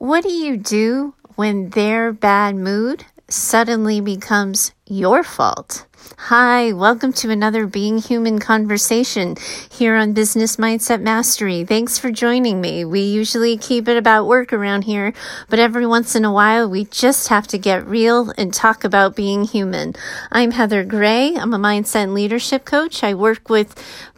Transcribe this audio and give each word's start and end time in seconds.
What 0.00 0.22
do 0.22 0.32
you 0.32 0.56
do 0.56 1.12
when 1.36 1.68
their 1.68 2.10
bad 2.10 2.56
mood 2.56 3.04
suddenly 3.28 4.00
becomes 4.00 4.72
your 4.86 5.22
fault? 5.22 5.84
Hi, 6.00 6.72
welcome 6.72 7.12
to 7.14 7.30
another 7.30 7.66
Being 7.66 7.98
Human 7.98 8.38
conversation 8.38 9.36
here 9.70 9.96
on 9.96 10.12
Business 10.12 10.56
Mindset 10.56 11.00
Mastery. 11.00 11.64
Thanks 11.64 11.98
for 11.98 12.10
joining 12.10 12.60
me. 12.60 12.84
We 12.84 13.00
usually 13.00 13.56
keep 13.56 13.88
it 13.88 13.96
about 13.96 14.26
work 14.26 14.52
around 14.52 14.82
here, 14.82 15.12
but 15.48 15.58
every 15.58 15.86
once 15.86 16.14
in 16.14 16.24
a 16.24 16.32
while 16.32 16.68
we 16.68 16.84
just 16.84 17.28
have 17.28 17.46
to 17.48 17.58
get 17.58 17.86
real 17.86 18.32
and 18.38 18.54
talk 18.54 18.84
about 18.84 19.16
being 19.16 19.44
human. 19.44 19.94
I'm 20.30 20.52
Heather 20.52 20.84
Gray. 20.84 21.34
I'm 21.34 21.54
a 21.54 21.58
mindset 21.58 22.04
and 22.04 22.14
leadership 22.14 22.64
coach. 22.64 23.02
I 23.02 23.14
work 23.14 23.48
with 23.48 23.74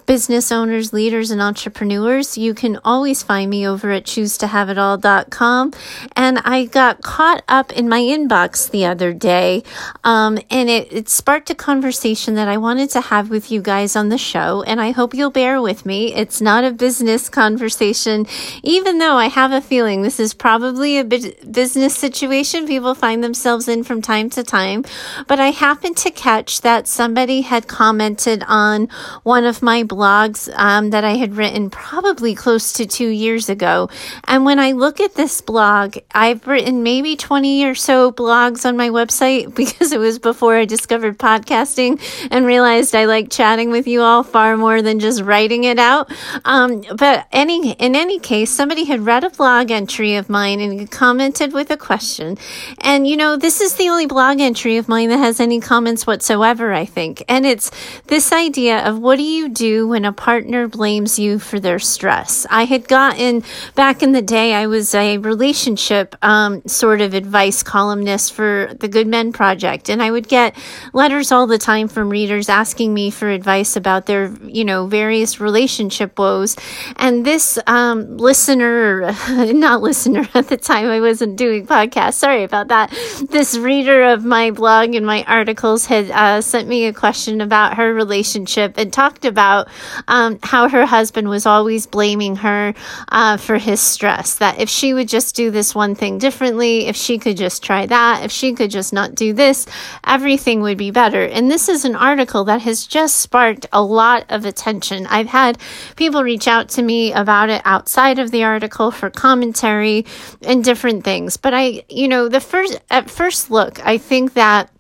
business 0.07 0.53
owners, 0.53 0.93
leaders, 0.93 1.31
and 1.31 1.41
entrepreneurs, 1.41 2.37
you 2.37 2.55
can 2.55 2.79
always 2.85 3.23
find 3.23 3.51
me 3.51 3.67
over 3.67 3.91
at 3.91 4.05
choosetohaveitall.com. 4.05 5.73
And 6.17 6.39
I 6.45 6.65
got 6.67 7.03
caught 7.03 7.43
up 7.49 7.73
in 7.73 7.89
my 7.89 8.01
inbox 8.01 8.71
the 8.71 8.85
other 8.85 9.13
day, 9.13 9.63
um, 10.05 10.39
and 10.51 10.69
it, 10.69 10.93
it 10.93 11.09
sparked 11.09 11.51
a 11.51 11.55
conversation 11.55 11.72
that 11.81 12.49
I 12.49 12.59
wanted 12.59 12.91
to 12.91 13.01
have 13.01 13.31
with 13.31 13.51
you 13.51 13.63
guys 13.63 13.97
on 13.97 14.09
the 14.09 14.19
show. 14.19 14.63
And 14.63 14.81
I 14.81 14.91
hope 14.91 15.15
you'll 15.15 15.31
bear 15.31 15.63
with 15.63 15.87
me. 15.87 16.15
It's 16.15 16.41
not 16.41 16.65
a 16.65 16.73
business 16.73 17.29
conversation, 17.29 18.27
even 18.63 18.99
though 18.99 19.17
I 19.17 19.29
have 19.29 19.53
a 19.53 19.61
feeling 19.61 20.03
this 20.03 20.21
is 20.21 20.35
probably 20.35 20.99
a 20.99 21.05
business 21.05 21.97
situation 21.97 22.67
people 22.67 22.95
find 22.95 23.23
themselves 23.23 23.69
in 23.69 23.85
from 23.85 24.03
time 24.03 24.29
to 24.31 24.43
time. 24.43 24.85
But 25.27 25.41
I 25.41 25.51
happened 25.51 25.97
to 25.99 26.11
catch 26.11 26.61
that 26.61 26.89
somebody 26.89 27.43
had 27.43 27.69
commented 27.69 28.45
on 28.47 28.89
one 29.23 29.45
of 29.45 29.63
my 29.63 29.83
blogs 29.83 30.53
um, 30.57 30.91
that 30.91 31.05
I 31.05 31.17
had 31.17 31.37
written 31.37 31.71
probably 31.71 32.35
close 32.35 32.73
to 32.75 32.87
two 32.87 33.09
years 33.09 33.49
ago. 33.49 33.89
And 34.25 34.45
when 34.45 34.59
I 34.59 34.73
look 34.73 35.01
at 35.01 35.15
this 35.15 35.41
blog, 35.41 35.97
I've 36.15 36.47
written 36.47 36.83
maybe 36.83 37.17
20 37.17 37.65
or 37.65 37.75
so 37.75 38.13
blogs 38.13 38.65
on 38.65 38.77
my 38.77 38.91
website 38.91 39.55
because 39.63 39.93
it 39.93 39.99
was 39.99 40.19
before 40.19 40.57
I 40.57 40.65
discovered 40.65 41.19
podcasting 41.63 42.01
and 42.31 42.47
realized 42.47 42.95
I 42.95 43.07
like 43.07 43.31
chatting 43.31 43.71
with 43.71 43.87
you 43.87 44.03
all 44.03 44.23
far 44.23 44.57
more 44.57 44.83
than 44.83 44.99
just 44.99 45.23
writing 45.23 45.65
it 45.65 45.79
out. 45.79 46.11
Um, 46.45 46.83
but 46.97 47.27
any 47.33 47.73
in 47.73 47.97
any 47.97 48.19
case, 48.19 48.51
somebody 48.51 48.85
had 48.85 49.01
read 49.01 49.25
a 49.25 49.31
blog 49.31 49.71
entry 49.71 50.17
of 50.17 50.29
mine 50.29 50.61
and 50.61 50.91
commented 50.91 51.53
with 51.53 51.71
a 51.71 51.77
question. 51.77 52.39
And 52.81 53.07
you 53.07 53.17
know, 53.17 53.37
this 53.37 53.61
is 53.61 53.75
the 53.75 53.89
only 53.89 54.07
blog 54.07 54.41
entry 54.41 54.77
of 54.77 54.89
mine 54.89 55.09
that 55.11 55.19
has 55.19 55.41
any 55.41 55.61
comments 55.61 56.07
whatsoever, 56.07 56.73
I 56.73 56.85
think. 56.85 57.25
And 57.29 57.47
it's 57.47 57.71
this 58.07 58.33
idea 58.33 58.87
of 58.87 58.99
what 58.99 59.17
do 59.17 59.23
you 59.23 59.49
do 59.49 59.89
when 59.89 60.05
a 60.05 60.13
partner 60.13 60.69
blames 60.69 61.19
you 61.19 61.39
for 61.39 61.61
their 61.61 61.79
stress. 61.79 62.47
I 62.51 62.65
had 62.65 62.89
gotten 62.89 63.43
back 63.75 64.03
in 64.03 64.13
the 64.13 64.23
day, 64.23 64.55
I 64.55 64.67
was 64.67 64.95
a 64.95 65.19
relationship 65.19 66.17
um, 66.23 66.63
sort 66.67 67.01
of 67.01 67.15
advice 67.15 67.63
columnist 67.63 68.33
for 68.33 68.75
the 68.81 68.89
Good 68.89 69.07
Men 69.07 69.33
Project, 69.33 69.89
and 69.89 70.03
I 70.03 70.11
would 70.11 70.29
get 70.29 70.57
letters 70.93 71.33
all 71.33 71.47
the 71.47 71.52
time 71.59 71.89
from 71.89 72.11
readers 72.11 72.49
asking 72.49 72.93
me 72.95 73.11
for 73.11 73.29
advice 73.29 73.77
about 73.77 74.07
their, 74.07 74.33
you 74.45 74.65
know, 74.65 74.87
various 74.87 75.41
relationship 75.41 76.19
woes. 76.19 76.57
And 76.97 77.25
this 77.25 77.59
um, 77.67 78.17
listener, 78.17 79.13
not 79.29 79.83
listener 79.83 80.29
at 80.35 80.49
the 80.49 80.57
time, 80.57 80.89
I 80.89 81.01
wasn't 81.01 81.37
doing 81.37 81.67
podcasts, 81.67 82.15
sorry 82.15 82.45
about 82.45 82.69
that. 82.69 82.91
This 83.31 83.57
reader 83.57 84.03
of 84.03 84.25
my 84.25 84.51
blog 84.51 84.95
and 84.95 85.07
my 85.07 85.25
articles 85.25 85.87
had 85.87 86.11
uh, 86.11 86.41
sent 86.41 86.69
me 86.69 86.87
a 86.87 86.93
question 86.93 87.41
about 87.41 87.77
her 87.77 87.93
relationship 87.93 88.79
and 88.79 88.93
talked 88.93 89.25
about 89.25 89.69
um, 90.09 90.39
how 90.43 90.69
her 90.69 90.87
husband 90.87 91.29
was 91.29 91.47
always 91.47 91.87
blaming 91.87 92.37
her 92.37 92.75
uh, 93.09 93.37
for 93.37 93.59
his 93.59 93.81
stress. 93.81 94.37
That 94.37 94.61
if 94.61 94.69
she 94.69 94.95
would 94.95 95.09
just 95.09 95.35
do 95.35 95.51
this 95.51 95.75
one 95.75 95.95
thing 95.95 96.19
differently, 96.19 96.87
if 96.87 96.97
she 96.97 97.19
could 97.19 97.37
just 97.37 97.63
try 97.63 97.87
that, 97.87 98.25
if 98.25 98.33
she 98.33 98.53
could 98.55 98.71
just 98.71 98.93
not 98.93 99.15
do 99.15 99.33
this, 99.33 99.67
everything 100.05 100.63
would 100.63 100.79
be 100.79 100.91
better. 100.91 101.25
And 101.25 101.42
this 101.51 101.69
is 101.69 101.85
an 101.85 101.95
article 101.95 102.45
that 102.45 102.63
has 102.63 102.87
just 102.87 103.19
sparked 103.19 103.67
a 103.73 103.83
lot 103.83 104.25
of 104.29 104.45
attention. 104.45 105.07
I've 105.07 105.29
had 105.29 105.59
people 105.97 106.23
reach 106.23 106.49
out 106.49 106.69
to 106.71 106.83
me 106.83 107.13
about 107.13 107.51
it 107.51 107.63
outside 107.65 108.19
of 108.19 108.31
the 108.31 108.45
article 108.45 108.91
for 108.91 109.11
commentary 109.11 110.07
and 110.43 110.65
different 110.65 111.05
things. 111.05 111.37
But 111.37 111.55
I, 111.55 111.85
you 111.89 112.09
know, 112.09 112.29
the 112.29 112.41
first, 112.41 112.81
at 112.91 113.11
first 113.11 113.51
look, 113.51 113.85
I 113.87 113.99
think 113.99 114.35
that 114.35 114.72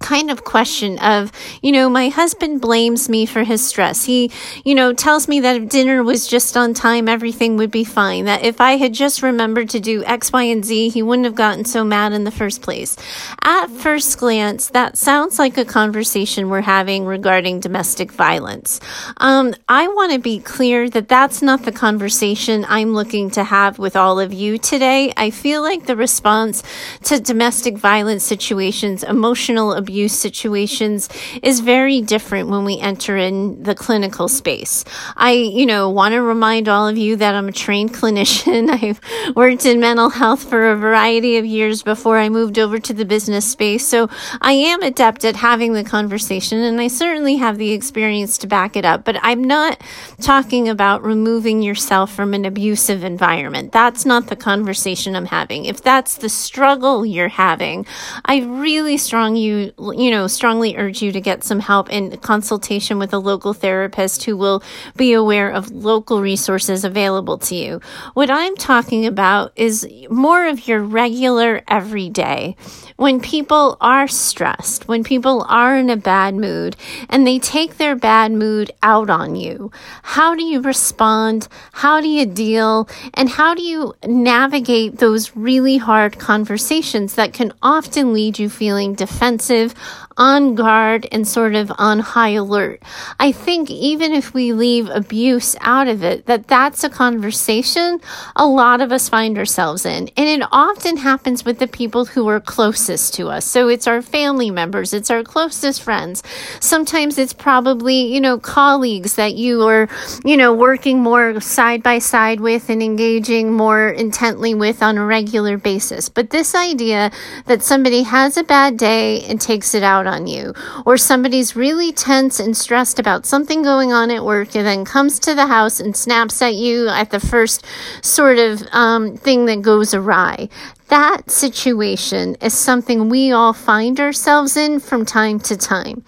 kind 0.00 0.30
of 0.30 0.44
question 0.44 0.98
of, 1.00 1.32
you 1.60 1.72
know, 1.72 1.88
my 1.90 2.08
husband 2.08 2.60
blames 2.60 3.08
me 3.08 3.26
for 3.26 3.42
his 3.42 3.66
stress. 3.66 4.04
He, 4.04 4.30
you 4.64 4.74
know, 4.74 4.92
tells 4.92 5.26
me 5.26 5.40
that 5.40 5.56
if 5.56 5.68
dinner 5.68 6.02
was 6.04 6.26
just 6.26 6.56
on 6.56 6.72
time, 6.72 7.08
everything 7.08 7.56
would 7.56 7.70
be 7.70 7.84
fine. 7.84 8.24
That 8.26 8.44
if 8.44 8.60
I 8.60 8.76
had 8.76 8.94
just 8.94 9.22
remembered 9.22 9.68
to 9.70 9.80
do 9.80 10.04
X, 10.04 10.32
Y, 10.32 10.44
and 10.44 10.64
Z, 10.64 10.90
he 10.90 11.02
wouldn't 11.02 11.26
have 11.26 11.34
gotten 11.34 11.64
so 11.64 11.84
mad 11.84 12.12
in 12.12 12.24
the 12.24 12.30
first 12.30 12.62
place. 12.62 12.96
At 13.42 13.66
first 13.66 14.18
glance, 14.18 14.68
that 14.70 14.96
sounds 14.96 15.38
like 15.38 15.58
a 15.58 15.64
conversation 15.64 16.48
we're 16.48 16.60
having 16.60 17.04
regarding 17.04 17.60
domestic 17.60 18.12
violence. 18.12 18.80
Um, 19.16 19.54
I 19.68 19.88
want 19.88 20.12
to 20.12 20.20
be 20.20 20.38
clear 20.38 20.88
that 20.90 21.08
that's 21.08 21.42
not 21.42 21.64
the 21.64 21.72
conversation 21.72 22.64
I'm 22.68 22.94
looking 22.94 23.30
to 23.30 23.42
have 23.42 23.78
with 23.78 23.96
all 23.96 24.20
of 24.20 24.32
you 24.32 24.58
today. 24.58 25.12
I 25.16 25.30
feel 25.30 25.60
like 25.60 25.86
the 25.86 25.96
response 25.96 26.62
to 27.04 27.18
domestic 27.18 27.76
violence 27.76 28.22
situations, 28.22 29.02
emotional 29.02 29.72
abuse, 29.72 29.87
abuse 29.88 30.12
situations 30.12 31.08
is 31.42 31.60
very 31.60 32.02
different 32.02 32.50
when 32.50 32.62
we 32.62 32.78
enter 32.78 33.16
in 33.16 33.62
the 33.62 33.74
clinical 33.74 34.28
space. 34.28 34.84
I, 35.16 35.32
you 35.32 35.64
know, 35.64 35.88
want 35.88 36.12
to 36.12 36.20
remind 36.20 36.68
all 36.68 36.86
of 36.86 36.98
you 36.98 37.16
that 37.16 37.34
I'm 37.34 37.48
a 37.48 37.52
trained 37.52 37.94
clinician. 37.94 38.68
I've 38.82 39.00
worked 39.34 39.64
in 39.64 39.80
mental 39.80 40.10
health 40.10 40.44
for 40.44 40.70
a 40.70 40.76
variety 40.76 41.38
of 41.38 41.46
years 41.46 41.82
before 41.82 42.18
I 42.18 42.28
moved 42.28 42.58
over 42.58 42.78
to 42.78 42.92
the 42.92 43.06
business 43.06 43.50
space. 43.50 43.88
So 43.88 44.10
I 44.42 44.52
am 44.52 44.82
adept 44.82 45.24
at 45.24 45.36
having 45.36 45.72
the 45.72 45.84
conversation 45.84 46.58
and 46.58 46.78
I 46.82 46.88
certainly 46.88 47.36
have 47.36 47.56
the 47.56 47.70
experience 47.70 48.36
to 48.38 48.46
back 48.46 48.76
it 48.76 48.84
up. 48.84 49.04
But 49.04 49.16
I'm 49.22 49.42
not 49.42 49.82
talking 50.20 50.68
about 50.68 51.02
removing 51.02 51.62
yourself 51.62 52.12
from 52.12 52.34
an 52.34 52.44
abusive 52.44 53.04
environment. 53.04 53.72
That's 53.72 54.04
not 54.04 54.26
the 54.26 54.36
conversation 54.36 55.16
I'm 55.16 55.24
having. 55.24 55.64
If 55.64 55.82
that's 55.82 56.18
the 56.18 56.28
struggle 56.28 57.06
you're 57.06 57.28
having, 57.28 57.86
I 58.26 58.40
really 58.40 58.98
strong 58.98 59.34
you 59.34 59.72
you 59.78 60.10
know, 60.10 60.26
strongly 60.26 60.76
urge 60.76 61.02
you 61.02 61.12
to 61.12 61.20
get 61.20 61.44
some 61.44 61.60
help 61.60 61.88
and 61.90 62.20
consultation 62.22 62.98
with 62.98 63.12
a 63.12 63.18
local 63.18 63.52
therapist 63.52 64.24
who 64.24 64.36
will 64.36 64.62
be 64.96 65.12
aware 65.12 65.50
of 65.50 65.70
local 65.70 66.20
resources 66.20 66.84
available 66.84 67.38
to 67.38 67.54
you. 67.54 67.80
What 68.14 68.30
I'm 68.30 68.56
talking 68.56 69.06
about 69.06 69.52
is 69.56 69.88
more 70.10 70.46
of 70.46 70.66
your 70.66 70.82
regular 70.82 71.62
everyday. 71.68 72.56
When 72.96 73.20
people 73.20 73.76
are 73.80 74.08
stressed, 74.08 74.88
when 74.88 75.04
people 75.04 75.46
are 75.48 75.76
in 75.76 75.88
a 75.88 75.96
bad 75.96 76.34
mood 76.34 76.74
and 77.08 77.26
they 77.26 77.38
take 77.38 77.76
their 77.76 77.94
bad 77.94 78.32
mood 78.32 78.72
out 78.82 79.08
on 79.08 79.36
you, 79.36 79.70
how 80.02 80.34
do 80.34 80.42
you 80.42 80.60
respond? 80.60 81.46
How 81.72 82.00
do 82.00 82.08
you 82.08 82.26
deal? 82.26 82.88
And 83.14 83.28
how 83.28 83.54
do 83.54 83.62
you 83.62 83.94
navigate 84.04 84.98
those 84.98 85.36
really 85.36 85.76
hard 85.76 86.18
conversations 86.18 87.14
that 87.14 87.32
can 87.32 87.52
often 87.62 88.12
lead 88.12 88.38
you 88.38 88.48
feeling 88.48 88.94
defensive? 88.94 89.67
perspective 89.68 90.07
on 90.18 90.54
guard 90.54 91.06
and 91.10 91.26
sort 91.26 91.54
of 91.54 91.72
on 91.78 92.00
high 92.00 92.30
alert. 92.30 92.82
I 93.18 93.32
think 93.32 93.70
even 93.70 94.12
if 94.12 94.34
we 94.34 94.52
leave 94.52 94.90
abuse 94.90 95.56
out 95.60 95.88
of 95.88 96.02
it, 96.02 96.26
that 96.26 96.48
that's 96.48 96.84
a 96.84 96.90
conversation 96.90 98.00
a 98.36 98.46
lot 98.46 98.80
of 98.80 98.92
us 98.92 99.08
find 99.08 99.38
ourselves 99.38 99.86
in. 99.86 100.10
And 100.16 100.42
it 100.42 100.46
often 100.52 100.96
happens 100.98 101.44
with 101.44 101.58
the 101.58 101.66
people 101.66 102.04
who 102.04 102.28
are 102.28 102.40
closest 102.40 103.14
to 103.14 103.28
us. 103.28 103.44
So 103.44 103.68
it's 103.68 103.86
our 103.86 104.02
family 104.02 104.50
members, 104.50 104.92
it's 104.92 105.10
our 105.10 105.22
closest 105.22 105.82
friends. 105.82 106.22
Sometimes 106.60 107.18
it's 107.18 107.32
probably, 107.32 108.12
you 108.12 108.20
know, 108.20 108.38
colleagues 108.38 109.14
that 109.14 109.34
you 109.34 109.62
are, 109.62 109.88
you 110.24 110.36
know, 110.36 110.52
working 110.52 111.00
more 111.00 111.40
side 111.40 111.82
by 111.82 111.98
side 112.00 112.40
with 112.40 112.68
and 112.68 112.82
engaging 112.82 113.52
more 113.52 113.88
intently 113.88 114.54
with 114.54 114.82
on 114.82 114.98
a 114.98 115.04
regular 115.04 115.56
basis. 115.56 116.08
But 116.08 116.30
this 116.30 116.54
idea 116.54 117.10
that 117.46 117.62
somebody 117.62 118.02
has 118.02 118.36
a 118.36 118.42
bad 118.42 118.76
day 118.76 119.22
and 119.24 119.40
takes 119.40 119.74
it 119.74 119.82
out 119.82 120.07
on 120.08 120.26
you, 120.26 120.52
or 120.84 120.96
somebody's 120.96 121.54
really 121.54 121.92
tense 121.92 122.40
and 122.40 122.56
stressed 122.56 122.98
about 122.98 123.26
something 123.26 123.62
going 123.62 123.92
on 123.92 124.10
at 124.10 124.24
work 124.24 124.56
and 124.56 124.66
then 124.66 124.84
comes 124.84 125.20
to 125.20 125.34
the 125.34 125.46
house 125.46 125.78
and 125.78 125.94
snaps 125.96 126.42
at 126.42 126.54
you 126.54 126.88
at 126.88 127.10
the 127.10 127.20
first 127.20 127.64
sort 128.02 128.38
of 128.38 128.62
um, 128.72 129.16
thing 129.16 129.46
that 129.46 129.62
goes 129.62 129.94
awry. 129.94 130.48
That 130.88 131.30
situation 131.30 132.36
is 132.40 132.54
something 132.54 133.08
we 133.08 133.30
all 133.30 133.52
find 133.52 134.00
ourselves 134.00 134.56
in 134.56 134.80
from 134.80 135.04
time 135.04 135.38
to 135.40 135.56
time. 135.56 136.02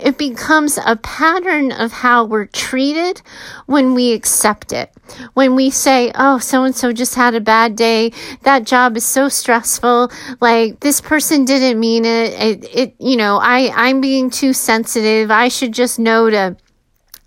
It 0.00 0.18
becomes 0.18 0.78
a 0.84 0.96
pattern 0.96 1.72
of 1.72 1.92
how 1.92 2.24
we're 2.24 2.46
treated 2.46 3.22
when 3.66 3.94
we 3.94 4.12
accept 4.12 4.72
it. 4.72 4.92
When 5.34 5.54
we 5.54 5.70
say, 5.70 6.12
oh, 6.14 6.38
so 6.38 6.64
and 6.64 6.74
so 6.74 6.92
just 6.92 7.14
had 7.14 7.34
a 7.34 7.40
bad 7.40 7.76
day. 7.76 8.12
That 8.42 8.64
job 8.64 8.96
is 8.96 9.04
so 9.04 9.28
stressful. 9.28 10.10
Like 10.40 10.80
this 10.80 11.00
person 11.00 11.44
didn't 11.44 11.80
mean 11.80 12.04
it. 12.04 12.32
It, 12.34 12.76
it 12.76 12.94
you 12.98 13.16
know, 13.16 13.38
I, 13.38 13.72
I'm 13.74 14.00
being 14.00 14.30
too 14.30 14.52
sensitive. 14.52 15.30
I 15.30 15.48
should 15.48 15.72
just 15.72 15.98
know 15.98 16.30
to 16.30 16.56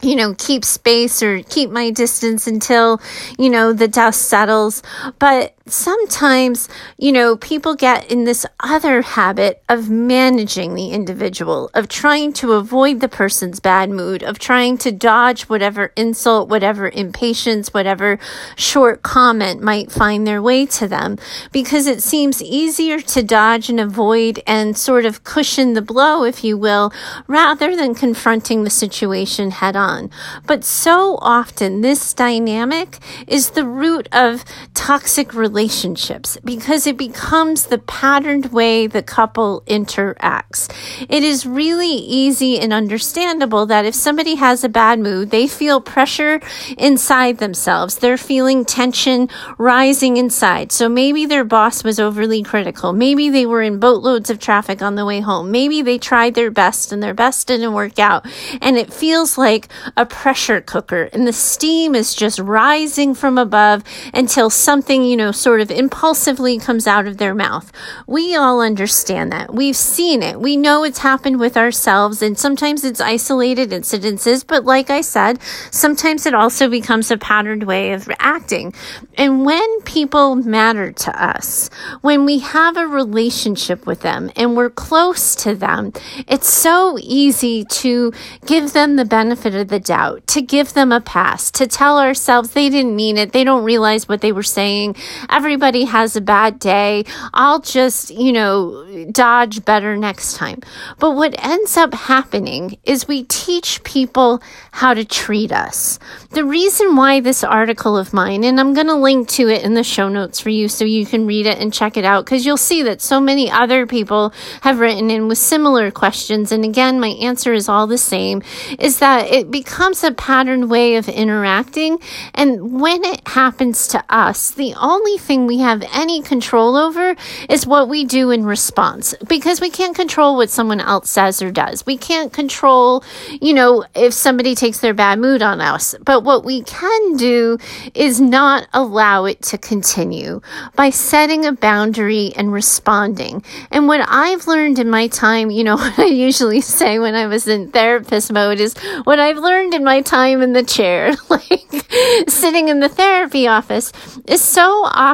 you 0.02 0.16
know, 0.16 0.34
keep 0.38 0.66
space 0.66 1.22
or 1.22 1.44
keep 1.44 1.70
my 1.70 1.92
distance 1.92 2.48
until, 2.48 3.00
you 3.38 3.50
know, 3.50 3.72
the 3.74 3.88
dust 3.88 4.24
settles. 4.24 4.82
But 5.20 5.56
sometimes, 5.68 6.68
you 6.98 7.12
know, 7.12 7.36
people 7.38 7.76
get 7.76 8.12
in 8.12 8.24
this 8.24 8.46
other 8.60 9.02
habit 9.02 9.64
of 9.70 9.90
managing 9.90 10.74
the 10.74 10.90
individual, 10.90 11.70
of 11.74 11.88
trying 11.88 12.34
to 12.34 12.54
avoid 12.54 13.00
the 13.00 13.08
person's 13.08 13.60
bad 13.60 13.90
mood, 13.90 14.24
of 14.24 14.40
trying 14.40 14.78
to 14.80 14.92
dodge 14.92 15.44
whatever 15.44 15.92
insult, 15.96 16.50
whatever 16.50 16.90
impatience, 16.90 17.74
whatever 17.74 18.20
short 18.56 19.04
comment 19.04 19.62
might 19.62 19.92
find 19.92 20.26
their 20.26 20.42
way 20.42 20.66
to 20.66 20.88
them, 20.88 21.18
because 21.52 21.88
it 21.88 22.02
seems 22.02 22.42
easier 22.42 23.00
to 23.00 23.22
dodge 23.22 23.70
and 23.70 23.80
avoid 23.80 24.42
and 24.48 24.78
sort 24.78 25.06
of 25.06 25.24
cushion 25.24 25.74
the 25.74 25.82
blow, 25.82 26.24
if 26.24 26.44
you 26.44 26.58
will, 26.58 26.92
rather 27.28 27.76
than 27.76 27.94
confronting 27.94 28.64
the 28.64 28.70
situation 28.70 29.52
head 29.52 29.76
on. 29.76 30.10
But 30.48 30.64
so 30.64 31.18
often, 31.22 31.82
this 31.82 32.14
dynamic 32.14 32.98
is 33.28 33.52
the 33.52 33.66
root 33.66 34.10
of 34.12 34.44
toxic 34.74 35.34
relationships 35.34 35.51
relationships 35.52 36.38
because 36.46 36.88
it 36.88 36.96
becomes 36.98 37.66
the 37.66 37.78
patterned 37.78 38.54
way 38.54 38.88
the 38.88 39.04
couple 39.04 39.64
interacts. 39.68 40.72
It 41.10 41.24
is 41.24 41.46
really 41.46 41.96
easy 42.22 42.58
and 42.58 42.72
understandable 42.72 43.66
that 43.66 43.84
if 43.86 43.94
somebody 43.94 44.36
has 44.36 44.64
a 44.64 44.70
bad 44.70 45.00
mood, 45.00 45.30
they 45.30 45.48
feel 45.48 45.82
pressure 45.82 46.40
inside 46.78 47.40
themselves. 47.40 47.98
They're 47.98 48.18
feeling 48.18 48.64
tension 48.64 49.28
rising 49.58 50.16
inside. 50.16 50.72
So 50.72 50.88
maybe 50.88 51.26
their 51.26 51.44
boss 51.44 51.84
was 51.84 52.00
overly 52.00 52.44
critical. 52.44 52.94
Maybe 52.94 53.30
they 53.30 53.46
were 53.46 53.62
in 53.62 53.78
boatloads 53.78 54.30
of 54.30 54.40
traffic 54.40 54.82
on 54.82 54.96
the 54.96 55.06
way 55.06 55.20
home. 55.20 55.52
Maybe 55.52 55.82
they 55.82 55.98
tried 55.98 56.34
their 56.34 56.52
best 56.52 56.94
and 56.94 57.04
their 57.04 57.14
best 57.14 57.48
didn't 57.48 57.74
work 57.74 58.00
out. 58.00 58.26
And 58.62 58.78
it 58.78 58.94
feels 58.94 59.38
like 59.38 59.68
a 59.98 60.06
pressure 60.06 60.62
cooker 60.62 61.10
and 61.12 61.28
the 61.28 61.34
steam 61.34 61.94
is 61.94 62.16
just 62.16 62.40
rising 62.40 63.14
from 63.14 63.38
above 63.38 63.84
until 64.14 64.50
something, 64.50 65.04
you 65.04 65.18
know, 65.18 65.34
sort 65.42 65.62
of 65.62 65.72
impulsively 65.72 66.60
comes 66.60 66.88
out 66.88 67.08
of 67.08 67.18
their 67.18 67.34
mouth. 67.34 67.72
We 68.08 68.36
all 68.36 68.62
understand 68.62 69.32
that. 69.32 69.54
We've 69.54 69.76
seen 69.76 70.22
it. 70.22 70.40
We 70.40 70.56
know 70.56 70.84
it's 70.84 71.00
happened 71.00 71.40
with 71.40 71.58
ourselves, 71.58 72.22
and 72.22 72.38
sometimes 72.38 72.84
it's 72.84 73.02
isolated 73.02 73.72
incidences, 73.72 74.46
but 74.46 74.66
like 74.66 74.90
I 74.90 75.02
said, 75.02 75.42
sometimes 75.72 76.26
it 76.26 76.34
also 76.34 76.70
becomes 76.70 77.10
a 77.10 77.18
patterned 77.18 77.64
way 77.64 77.94
of 77.94 78.10
acting. 78.20 78.74
And 79.18 79.46
when 79.46 79.82
people 79.82 80.36
matter 80.36 80.92
to 80.92 81.24
us, 81.24 81.70
when 82.02 82.26
we 82.26 82.40
have 82.40 82.78
a 82.78 82.88
relationship 82.88 83.86
with 83.88 84.02
them 84.02 84.32
and 84.36 84.56
we're 84.56 84.70
close 84.70 85.36
to 85.38 85.56
them, 85.56 85.94
it's 86.28 86.50
so 86.50 86.98
easy 87.02 87.66
to 87.66 88.14
give 88.46 88.74
them 88.74 88.96
the 88.96 89.06
benefit 89.06 89.56
of 89.56 89.70
the 89.70 89.80
doubt, 89.80 90.28
to 90.28 90.42
give 90.42 90.74
them 90.74 90.92
a 90.92 91.02
pass, 91.02 91.50
to 91.52 91.68
tell 91.68 92.00
ourselves 92.00 92.52
they 92.52 92.70
didn't 92.70 92.96
mean 92.96 93.18
it, 93.18 93.32
they 93.32 93.44
don't 93.44 93.64
realize 93.64 94.08
what 94.08 94.22
they 94.22 94.32
were 94.32 94.44
saying 94.44 94.96
everybody 95.32 95.86
has 95.86 96.16
a 96.16 96.22
bad 96.22 96.60
day. 96.60 97.06
I'll 97.34 97.62
just, 97.62 98.12
you 98.12 98.34
know, 98.34 99.06
dodge 99.12 99.64
better 99.66 99.96
next 99.98 100.36
time. 100.36 100.60
But 101.00 101.12
what 101.12 101.34
ends 101.44 101.78
up 101.78 101.94
happening 101.94 102.78
is 102.84 103.08
we 103.08 103.24
teach 103.24 103.84
people 103.84 104.42
how 104.72 104.94
to 104.94 105.06
treat 105.06 105.52
us. 105.52 106.00
The 106.32 106.46
reason 106.46 106.96
why 106.96 107.22
this 107.22 107.44
article 107.44 107.98
of 107.98 108.14
mine, 108.14 108.44
and 108.44 108.60
I'm 108.60 108.74
going 108.74 108.88
to 108.88 108.96
link 108.96 109.30
to 109.30 109.48
it 109.48 109.64
in 109.64 109.74
the 109.74 109.84
show 109.84 110.10
notes 110.10 110.40
for 110.40 110.50
you 110.50 110.68
so 110.68 110.86
you 110.86 111.06
can 111.06 111.26
read 111.26 111.46
it 111.46 111.58
and 111.58 111.74
check 111.74 111.98
it 111.98 112.06
out 112.06 112.26
because 112.26 112.46
you'll 112.46 112.58
see 112.58 112.84
that 112.84 113.02
so 113.02 113.20
many 113.20 113.50
other 113.50 113.88
people 113.88 114.34
have 114.62 114.80
written 114.80 115.10
in 115.10 115.28
with 115.28 115.38
similar 115.38 115.92
questions. 115.92 116.52
And 116.52 116.66
again, 116.66 117.00
my 117.00 117.10
answer 117.10 117.54
is 117.54 117.70
all 117.70 117.88
the 117.88 117.98
same 117.98 118.42
is 118.80 119.00
that 119.00 119.28
it 119.28 119.52
becomes 119.52 120.04
a 120.04 120.12
pattern 120.12 120.68
way 120.68 120.96
of 120.96 121.08
interacting. 121.08 122.00
And 122.34 122.82
when 122.82 123.04
it 123.04 123.28
happens 123.28 123.88
to 123.90 124.04
us, 124.10 124.52
the 124.52 124.74
only 124.76 125.18
thing 125.22 125.48
we 125.48 125.60
have 125.60 125.84
any 125.94 126.22
control 126.22 126.76
over 126.76 127.16
is 127.48 127.66
what 127.66 127.88
we 127.88 128.04
do 128.04 128.32
in 128.32 128.44
response 128.46 129.14
because 129.28 129.62
we 129.62 129.70
can't 129.70 129.96
control 129.96 130.36
what 130.36 130.50
someone 130.50 130.82
else 130.82 131.10
says 131.10 131.42
or 131.42 131.52
does. 131.52 131.86
We 131.86 131.98
can't 131.98 132.34
control, 132.34 133.04
you 133.42 133.54
know, 133.54 133.86
if 133.96 134.14
somebody 134.14 134.56
takes 134.56 134.80
their 134.80 134.94
bad 134.94 135.20
mood 135.20 135.42
on 135.42 135.62
us. 135.62 135.96
But 136.04 136.24
what 136.24 136.44
we 136.44 136.64
can 136.64 137.18
do 137.18 137.58
is 137.94 138.20
not 138.20 138.68
allow 138.74 139.26
it 139.26 139.42
to 139.44 139.58
continue 139.58 140.42
by 140.76 140.90
setting 140.90 141.46
a 141.46 141.54
boundary 141.54 142.34
and 142.36 142.52
responding. 142.52 143.44
And 143.70 143.88
what 143.88 144.02
I've 144.08 144.48
learned 144.48 144.80
in 144.80 144.90
my 144.90 145.08
time, 145.08 145.52
you 145.52 145.64
know, 145.64 145.76
what 145.82 146.00
I 146.00 146.06
usually 146.06 146.62
say 146.62 147.00
when 147.00 147.16
I 147.16 147.28
was 147.28 147.48
in 147.48 147.72
therapist 147.72 148.34
mode 148.34 148.60
is 148.60 148.76
what 149.04 149.20
I've 149.20 149.38
learned 149.38 149.74
in 149.74 149.84
my 149.84 150.02
time 150.02 150.42
in 150.42 150.54
the 150.54 150.64
chair, 150.64 151.14
like 151.30 151.86
sitting 152.28 152.70
in 152.70 152.80
the 152.80 152.90
therapy 152.90 153.48
office, 153.48 153.92
is 154.26 154.42
so 154.42 154.84
often 154.86 155.11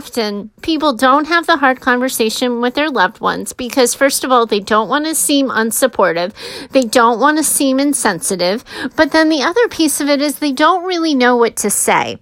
people 0.61 0.93
don't 0.93 1.27
have 1.27 1.47
the 1.47 1.57
hard 1.57 1.81
conversation 1.81 2.61
with 2.61 2.75
their 2.75 2.89
loved 2.89 3.19
ones 3.19 3.53
because, 3.53 3.93
first 3.93 4.23
of 4.23 4.31
all, 4.31 4.45
they 4.45 4.59
don't 4.59 4.89
want 4.89 5.05
to 5.05 5.15
seem 5.15 5.49
unsupportive. 5.49 6.33
They 6.71 6.83
don't 6.83 7.19
want 7.19 7.37
to 7.37 7.43
seem 7.43 7.79
insensitive. 7.79 8.63
But 8.95 9.11
then 9.11 9.29
the 9.29 9.43
other 9.43 9.67
piece 9.67 9.99
of 9.99 10.09
it 10.09 10.21
is 10.21 10.39
they 10.39 10.51
don't 10.51 10.85
really 10.85 11.15
know 11.15 11.35
what 11.35 11.55
to 11.57 11.69
say 11.69 12.19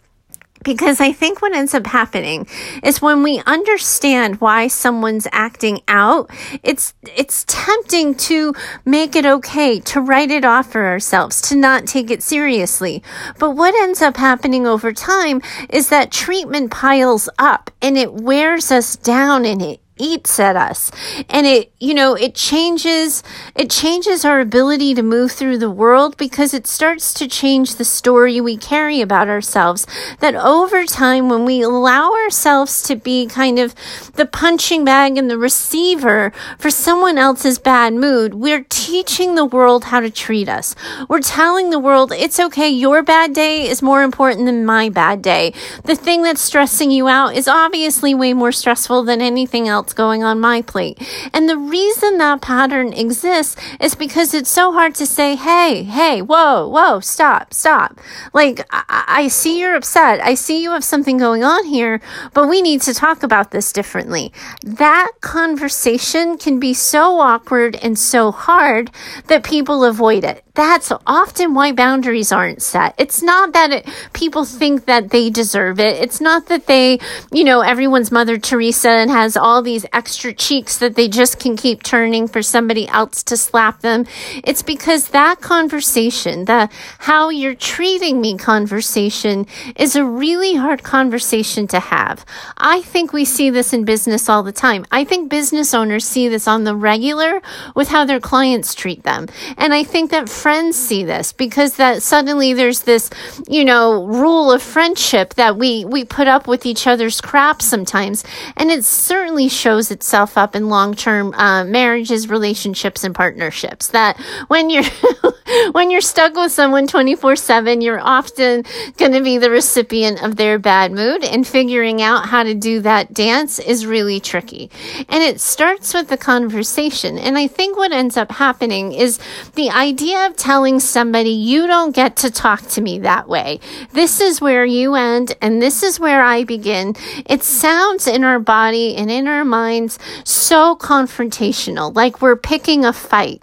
because 0.65 0.99
I 0.99 1.13
think 1.13 1.41
what 1.41 1.55
ends 1.55 1.73
up 1.73 1.87
happening 1.87 2.47
is 2.83 3.01
when 3.01 3.23
we 3.23 3.41
understand 3.45 4.41
why 4.41 4.67
someone's 4.67 5.27
acting 5.31 5.79
out, 5.87 6.29
it's 6.63 6.93
it's 7.15 7.45
tempting 7.47 8.15
to 8.15 8.53
make 8.83 9.15
it 9.15 9.25
okay, 9.25 9.79
to 9.81 10.01
write 10.01 10.31
it 10.31 10.43
off 10.43 10.71
for 10.71 10.85
ourselves, 10.85 11.39
to 11.43 11.55
not 11.55 11.85
take 11.85 12.11
it 12.11 12.21
seriously. 12.21 13.01
But 13.39 13.51
what 13.51 13.75
ends 13.75 14.01
up 14.01 14.17
happening 14.17 14.67
over 14.67 14.91
time 14.91 15.41
is 15.69 15.87
that 15.89 16.11
treatment 16.11 16.71
piles 16.71 17.29
up 17.39 17.71
and 17.81 17.97
it 17.97 18.13
wears 18.13 18.71
us 18.71 18.95
down 18.97 19.45
and 19.45 19.61
it 19.61 19.79
eats 19.97 20.39
at 20.39 20.55
us. 20.55 20.91
And 21.29 21.45
it 21.45 21.71
you 21.79 21.93
know 21.93 22.15
it 22.15 22.35
changes 22.35 23.23
it 23.55 23.69
changes 23.69 24.25
our 24.25 24.39
ability 24.39 24.93
to 24.95 25.01
move 25.01 25.31
through 25.31 25.57
the 25.57 25.69
world 25.69 26.17
because 26.17 26.53
it 26.53 26.67
starts 26.67 27.13
to 27.15 27.27
change 27.27 27.75
the 27.75 27.85
story 27.85 28.41
we 28.41 28.57
carry 28.57 29.01
about 29.01 29.27
ourselves. 29.27 29.87
That 30.19 30.35
over 30.35 30.85
time 30.85 31.29
when 31.29 31.45
we 31.45 31.61
allow 31.61 32.11
ourselves 32.11 32.81
to 32.83 32.95
be 32.95 33.27
kind 33.27 33.59
of 33.59 33.73
the 34.13 34.25
punching 34.25 34.83
bag 34.83 35.17
and 35.17 35.29
the 35.29 35.37
receiver 35.37 36.31
for 36.59 36.69
someone 36.69 37.17
else's 37.17 37.59
bad 37.59 37.93
mood 37.93 38.33
we're 38.33 38.65
teaching 38.69 39.35
the 39.35 39.45
world 39.45 39.85
how 39.85 39.99
to 39.99 40.09
treat 40.09 40.49
us. 40.49 40.75
We're 41.07 41.21
telling 41.21 41.69
the 41.69 41.79
world 41.79 42.11
it's 42.11 42.39
okay 42.39 42.69
your 42.69 43.03
bad 43.03 43.33
day 43.33 43.67
is 43.67 43.81
more 43.81 44.03
important 44.03 44.45
than 44.45 44.65
my 44.65 44.89
bad 44.89 45.21
day. 45.21 45.53
The 45.83 45.95
thing 45.95 46.23
that's 46.23 46.41
stressing 46.41 46.91
you 46.91 47.07
out 47.07 47.35
is 47.35 47.47
obviously 47.47 48.13
way 48.13 48.33
more 48.33 48.51
stressful 48.51 49.03
than 49.03 49.21
anything 49.21 49.67
else 49.67 49.84
else 49.85 49.93
going 49.93 50.23
on 50.23 50.39
my 50.39 50.61
plate. 50.61 50.97
And 51.33 51.47
the 51.47 51.57
reason 51.57 52.17
that 52.17 52.41
pattern 52.41 52.93
exists 52.93 53.55
is 53.79 53.95
because 53.95 54.33
it's 54.33 54.49
so 54.49 54.71
hard 54.71 54.95
to 54.95 55.05
say, 55.05 55.35
hey, 55.35 55.83
hey, 55.83 56.21
whoa, 56.21 56.67
whoa, 56.67 56.99
stop, 56.99 57.53
stop. 57.53 57.99
Like, 58.33 58.65
I, 58.71 59.03
I 59.07 59.27
see 59.27 59.59
you're 59.59 59.75
upset. 59.75 60.19
I 60.21 60.33
see 60.33 60.61
you 60.61 60.71
have 60.71 60.83
something 60.83 61.17
going 61.17 61.43
on 61.43 61.65
here, 61.65 62.01
but 62.33 62.47
we 62.47 62.61
need 62.61 62.81
to 62.81 62.93
talk 62.93 63.23
about 63.23 63.51
this 63.51 63.71
differently. 63.71 64.31
That 64.63 65.11
conversation 65.21 66.37
can 66.37 66.59
be 66.59 66.73
so 66.73 67.19
awkward 67.19 67.75
and 67.75 67.97
so 67.97 68.31
hard 68.31 68.91
that 69.27 69.43
people 69.43 69.83
avoid 69.83 70.23
it 70.23 70.45
that's 70.55 70.91
often 71.05 71.53
why 71.53 71.73
boundaries 71.73 72.31
aren't 72.31 72.61
set. 72.61 72.95
It's 72.97 73.21
not 73.21 73.53
that 73.53 73.71
it, 73.71 73.89
people 74.13 74.45
think 74.45 74.85
that 74.85 75.09
they 75.09 75.29
deserve 75.29 75.79
it. 75.79 76.01
It's 76.01 76.21
not 76.21 76.47
that 76.47 76.65
they, 76.65 76.99
you 77.31 77.43
know, 77.43 77.59
everyone's 77.59 78.11
Mother 78.11 78.37
Teresa 78.37 78.89
and 78.89 79.11
has 79.11 79.35
all 79.35 79.61
these 79.75 79.85
extra 79.91 80.33
cheeks 80.33 80.77
that 80.77 80.95
they 80.95 81.09
just 81.09 81.37
can 81.37 81.57
keep 81.57 81.83
turning 81.83 82.29
for 82.29 82.41
somebody 82.41 82.87
else 82.87 83.21
to 83.21 83.35
slap 83.35 83.81
them. 83.81 84.05
It's 84.45 84.63
because 84.63 85.09
that 85.09 85.41
conversation, 85.41 86.45
the 86.45 86.69
how 86.99 87.27
you're 87.27 87.55
treating 87.55 88.21
me 88.21 88.37
conversation 88.37 89.45
is 89.75 89.97
a 89.97 90.05
really 90.05 90.55
hard 90.55 90.81
conversation 90.83 91.67
to 91.67 91.81
have. 91.81 92.25
I 92.57 92.83
think 92.83 93.11
we 93.11 93.25
see 93.25 93.49
this 93.49 93.73
in 93.73 93.83
business 93.83 94.29
all 94.29 94.43
the 94.43 94.53
time. 94.53 94.85
I 94.91 95.03
think 95.03 95.29
business 95.29 95.73
owners 95.73 96.05
see 96.05 96.29
this 96.29 96.47
on 96.47 96.63
the 96.63 96.73
regular 96.73 97.41
with 97.75 97.89
how 97.89 98.05
their 98.05 98.21
clients 98.21 98.75
treat 98.75 99.03
them. 99.03 99.27
And 99.57 99.73
I 99.73 99.83
think 99.83 100.11
that 100.11 100.29
friends 100.29 100.77
see 100.77 101.03
this 101.03 101.33
because 101.33 101.75
that 101.75 102.01
suddenly 102.01 102.53
there's 102.53 102.83
this, 102.83 103.09
you 103.49 103.65
know, 103.65 104.05
rule 104.05 104.53
of 104.53 104.61
friendship 104.63 105.33
that 105.33 105.57
we, 105.57 105.83
we 105.83 106.05
put 106.05 106.29
up 106.29 106.47
with 106.47 106.65
each 106.65 106.87
other's 106.87 107.19
crap 107.19 107.61
sometimes. 107.61 108.23
And 108.55 108.71
it 108.71 108.85
certainly 108.85 109.49
shows 109.65 109.89
itself 109.89 110.37
up 110.37 110.55
in 110.55 110.69
long 110.69 110.93
term 110.93 111.33
uh, 111.33 111.63
marriages, 111.63 112.29
relationships, 112.29 113.03
and 113.03 113.15
partnerships. 113.15 113.87
That 113.87 114.15
when 114.47 114.69
you're 114.69 114.83
when 115.71 115.89
you're 115.89 116.01
stuck 116.01 116.35
with 116.35 116.51
someone 116.51 116.85
24 116.85 117.35
7, 117.35 117.81
you're 117.81 117.99
often 117.99 118.63
going 118.97 119.13
to 119.13 119.23
be 119.23 119.39
the 119.39 119.49
recipient 119.49 120.21
of 120.21 120.35
their 120.35 120.59
bad 120.59 120.91
mood, 120.91 121.23
and 121.23 121.47
figuring 121.47 122.03
out 122.03 122.27
how 122.27 122.43
to 122.43 122.53
do 122.53 122.79
that 122.81 123.11
dance 123.11 123.57
is 123.57 123.87
really 123.87 124.19
tricky. 124.19 124.69
And 125.09 125.23
it 125.23 125.41
starts 125.41 125.95
with 125.95 126.09
the 126.09 126.17
conversation. 126.17 127.17
And 127.17 127.35
I 127.35 127.47
think 127.47 127.75
what 127.75 127.91
ends 127.91 128.17
up 128.17 128.33
happening 128.33 128.91
is 128.93 129.19
the 129.55 129.71
idea 129.71 130.27
of 130.27 130.37
telling 130.37 130.79
somebody, 130.79 131.31
you 131.31 131.65
don't 131.65 131.95
get 131.95 132.17
to 132.17 132.29
talk 132.29 132.61
to 132.67 132.81
me 132.81 132.99
that 132.99 133.27
way. 133.27 133.59
This 133.93 134.21
is 134.21 134.39
where 134.39 134.65
you 134.65 134.93
end, 134.93 135.35
and 135.41 135.59
this 135.59 135.81
is 135.81 135.99
where 135.99 136.23
I 136.23 136.43
begin. 136.43 136.93
It 137.25 137.41
sounds 137.41 138.05
in 138.05 138.23
our 138.23 138.39
body 138.39 138.95
and 138.95 139.09
in 139.09 139.27
our 139.27 139.43
minds 139.55 139.97
so 140.25 140.75
confrontational, 140.75 141.95
like 141.95 142.21
we're 142.21 142.35
picking 142.35 142.83
a 142.83 142.91
fight. 142.91 143.41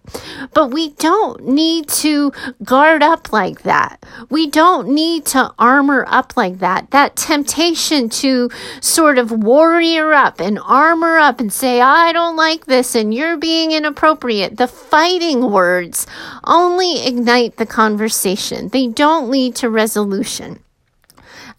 But 0.53 0.69
we 0.71 0.91
don't 1.09 1.39
need 1.47 1.89
to 2.05 2.33
guard 2.63 3.03
up 3.03 3.33
like 3.33 3.63
that. 3.63 4.05
We 4.29 4.51
don't 4.51 4.89
need 4.89 5.25
to 5.27 5.53
armor 5.59 6.05
up 6.07 6.37
like 6.37 6.59
that. 6.59 6.91
That 6.91 7.17
temptation 7.17 8.11
to 8.23 8.51
sort 8.81 9.17
of 9.19 9.31
warrior 9.31 10.13
up 10.13 10.39
and 10.41 10.59
armor 10.59 11.17
up 11.17 11.41
and 11.41 11.53
say, 11.53 11.81
I 11.81 12.13
don't 12.13 12.37
like 12.37 12.67
this 12.67 12.95
and 12.95 13.15
you're 13.15 13.39
being 13.39 13.73
inappropriate. 13.73 14.59
The 14.59 14.69
fighting 14.69 15.51
words 15.51 16.07
only 16.45 17.07
ignite 17.07 17.57
the 17.57 17.67
conversation. 17.67 18.69
They 18.69 18.89
don't 18.89 19.31
lead 19.31 19.57
to 19.57 19.71
resolution. 19.71 20.61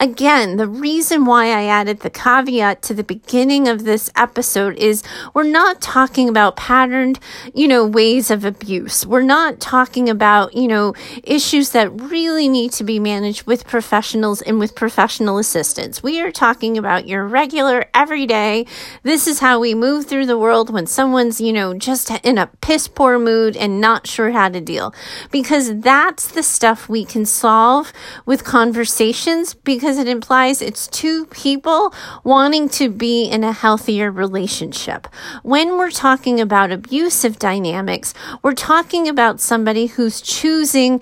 Again, 0.03 0.57
the 0.57 0.67
reason 0.67 1.23
why 1.23 1.45
I 1.45 1.63
added 1.63 2.01
the 2.01 2.09
caveat 2.09 2.81
to 2.81 2.93
the 2.93 3.05
beginning 3.05 3.69
of 3.69 3.85
this 3.85 4.11
episode 4.17 4.75
is 4.75 5.01
we're 5.33 5.43
not 5.43 5.79
talking 5.79 6.27
about 6.27 6.57
patterned, 6.57 7.21
you 7.53 7.69
know, 7.69 7.85
ways 7.85 8.29
of 8.29 8.43
abuse. 8.43 9.05
We're 9.05 9.21
not 9.21 9.61
talking 9.61 10.09
about, 10.09 10.55
you 10.55 10.67
know, 10.67 10.93
issues 11.23 11.69
that 11.69 12.01
really 12.01 12.49
need 12.49 12.73
to 12.73 12.83
be 12.83 12.99
managed 12.99 13.47
with 13.47 13.65
professionals 13.65 14.41
and 14.41 14.59
with 14.59 14.75
professional 14.75 15.37
assistance. 15.37 16.03
We 16.03 16.19
are 16.19 16.33
talking 16.33 16.77
about 16.77 17.07
your 17.07 17.25
regular, 17.25 17.85
everyday, 17.93 18.65
this 19.03 19.25
is 19.25 19.39
how 19.39 19.57
we 19.57 19.73
move 19.73 20.07
through 20.07 20.25
the 20.25 20.37
world 20.37 20.69
when 20.69 20.85
someone's, 20.85 21.39
you 21.39 21.53
know, 21.53 21.73
just 21.73 22.11
in 22.25 22.37
a 22.37 22.47
piss 22.59 22.89
poor 22.89 23.17
mood 23.17 23.55
and 23.55 23.79
not 23.79 24.05
sure 24.05 24.31
how 24.31 24.49
to 24.49 24.59
deal. 24.59 24.93
Because 25.31 25.79
that's 25.79 26.27
the 26.27 26.43
stuff 26.43 26.89
we 26.89 27.05
can 27.05 27.25
solve 27.25 27.93
with 28.25 28.43
conversations 28.43 29.53
because 29.53 29.92
because 29.93 30.07
it 30.07 30.11
implies 30.11 30.59
it's 30.59 30.87
two 30.87 31.27
people 31.27 31.93
wanting 32.23 32.67
to 32.67 32.89
be 32.89 33.25
in 33.25 33.43
a 33.43 33.51
healthier 33.51 34.09
relationship. 34.09 35.07
When 35.43 35.77
we're 35.77 35.91
talking 35.91 36.41
about 36.41 36.71
abusive 36.71 37.37
dynamics, 37.37 38.15
we're 38.41 38.55
talking 38.55 39.07
about 39.07 39.39
somebody 39.39 39.85
who's 39.85 40.19
choosing 40.19 40.99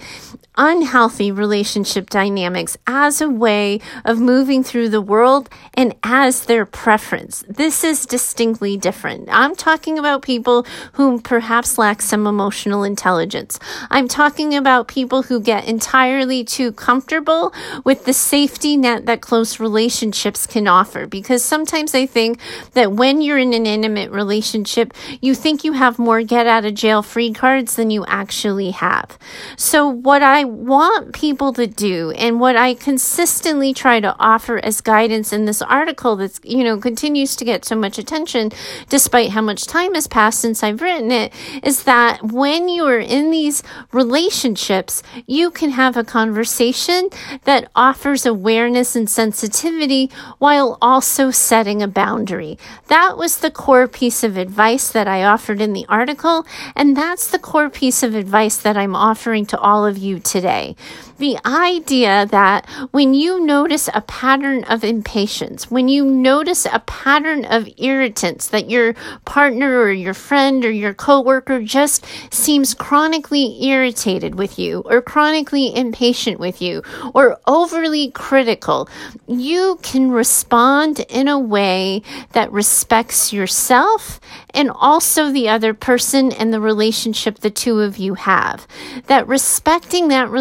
unhealthy 0.62 1.32
relationship 1.32 2.08
dynamics 2.08 2.78
as 2.86 3.20
a 3.20 3.28
way 3.28 3.80
of 4.06 4.20
moving 4.20 4.64
through 4.64 4.88
the 4.88 5.02
world 5.02 5.50
and 5.74 5.96
as 6.04 6.46
their 6.46 6.68
preference. 6.68 7.44
This 7.50 7.84
is 7.84 8.06
distinctly 8.06 8.78
different. 8.78 9.28
I'm 9.32 9.56
talking 9.56 9.98
about 9.98 10.22
people 10.22 10.68
who 10.94 11.20
perhaps 11.20 11.80
lack 11.80 12.00
some 12.00 12.28
emotional 12.28 12.84
intelligence. 12.84 13.58
I'm 13.90 14.08
talking 14.08 14.54
about 14.54 14.88
people 14.88 15.24
who 15.24 15.42
get 15.42 15.68
entirely 15.68 16.44
too 16.44 16.72
comfortable 16.74 17.52
with 17.84 18.06
the 18.06 18.14
safety 18.14 18.78
net 18.78 19.08
that 19.08 19.20
close 19.20 19.60
relationships 19.60 20.46
can 20.46 20.68
offer. 20.68 21.08
Because 21.08 21.44
sometimes 21.44 21.96
I 21.96 22.06
think 22.06 22.40
that 22.74 22.92
when 22.92 23.22
you're 23.22 23.40
in 23.40 23.54
an 23.54 23.66
intimate 23.66 24.12
relationship, 24.12 24.94
you 25.22 25.34
think 25.34 25.64
you 25.64 25.74
have 25.74 25.98
more 25.98 26.22
get 26.22 26.46
out 26.46 26.66
of 26.66 26.76
jail 26.76 27.02
free 27.02 27.34
cards 27.34 27.78
than 27.78 27.90
you 27.90 28.06
actually 28.06 28.70
have. 28.70 29.18
So 29.58 29.88
what 29.88 30.22
I 30.22 30.51
want 30.52 31.14
people 31.14 31.54
to 31.54 31.68
do 31.68 32.12
and 32.12 32.40
what 32.40 32.56
I 32.56 32.74
consistently 32.74 33.74
try 33.74 34.00
to 34.00 34.16
offer 34.20 34.58
as 34.60 34.82
guidance 34.82 35.34
in 35.34 35.46
this 35.46 35.62
article 35.62 36.16
that's, 36.16 36.40
you 36.44 36.64
know, 36.64 36.78
continues 36.78 37.36
to 37.38 37.46
get 37.46 37.66
so 37.66 37.76
much 37.76 37.98
attention 37.98 38.52
despite 38.90 39.32
how 39.32 39.42
much 39.42 39.66
time 39.66 39.94
has 39.96 40.08
passed 40.08 40.40
since 40.40 40.64
I've 40.64 40.82
written 40.82 41.12
it 41.12 41.34
is 41.64 41.84
that 41.84 42.24
when 42.24 42.70
you 42.70 42.86
are 42.86 43.00
in 43.00 43.32
these 43.32 43.64
relationships, 43.92 45.02
you 45.26 45.52
can 45.52 45.72
have 45.72 45.98
a 45.98 46.04
conversation 46.04 47.10
that 47.44 47.70
offers 47.76 48.26
awareness 48.26 48.96
and 48.96 49.10
sensitivity 49.10 50.10
while 50.40 50.78
also 50.82 51.32
setting 51.32 51.82
a 51.82 51.88
boundary. 51.88 52.58
That 52.88 53.18
was 53.18 53.38
the 53.38 53.52
core 53.52 53.88
piece 53.88 54.24
of 54.24 54.38
advice 54.38 54.90
that 54.90 55.08
I 55.08 55.24
offered 55.24 55.62
in 55.62 55.74
the 55.74 55.86
article, 55.88 56.46
and 56.76 56.96
that's 56.96 57.30
the 57.30 57.40
core 57.40 57.70
piece 57.70 58.04
of 58.04 58.16
advice 58.16 58.58
that 58.58 58.78
I'm 58.78 58.96
offering 58.96 59.46
to 59.48 59.60
all 59.60 59.86
of 59.86 59.98
you 59.98 60.20
today. 60.32 60.76
The 61.22 61.38
idea 61.46 62.26
that 62.32 62.68
when 62.90 63.14
you 63.14 63.46
notice 63.46 63.88
a 63.94 64.02
pattern 64.02 64.64
of 64.64 64.84
impatience, 64.84 65.70
when 65.70 65.88
you 65.88 66.04
notice 66.04 66.66
a 66.66 66.80
pattern 66.80 67.46
of 67.46 67.70
irritants 67.78 68.48
that 68.48 68.72
your 68.72 68.96
partner 69.24 69.82
or 69.82 69.92
your 69.92 70.16
friend 70.16 70.66
or 70.66 70.72
your 70.72 70.96
coworker 70.96 71.62
just 71.62 72.08
seems 72.32 72.74
chronically 72.74 73.64
irritated 73.64 74.34
with 74.34 74.58
you 74.58 74.80
or 74.86 75.00
chronically 75.00 75.76
impatient 75.76 76.40
with 76.40 76.60
you 76.60 76.82
or 77.14 77.40
overly 77.46 78.10
critical, 78.10 78.90
you 79.28 79.78
can 79.84 80.10
respond 80.10 81.02
in 81.02 81.28
a 81.28 81.38
way 81.38 82.02
that 82.32 82.52
respects 82.52 83.32
yourself 83.32 84.20
and 84.56 84.72
also 84.72 85.32
the 85.32 85.48
other 85.48 85.76
person 85.76 86.32
and 86.32 86.52
the 86.52 86.60
relationship 86.60 87.42
the 87.42 87.52
two 87.52 87.80
of 87.80 87.98
you 88.00 88.16
have. 88.16 88.66
That 89.06 89.28
respecting 89.28 90.08
that 90.08 90.32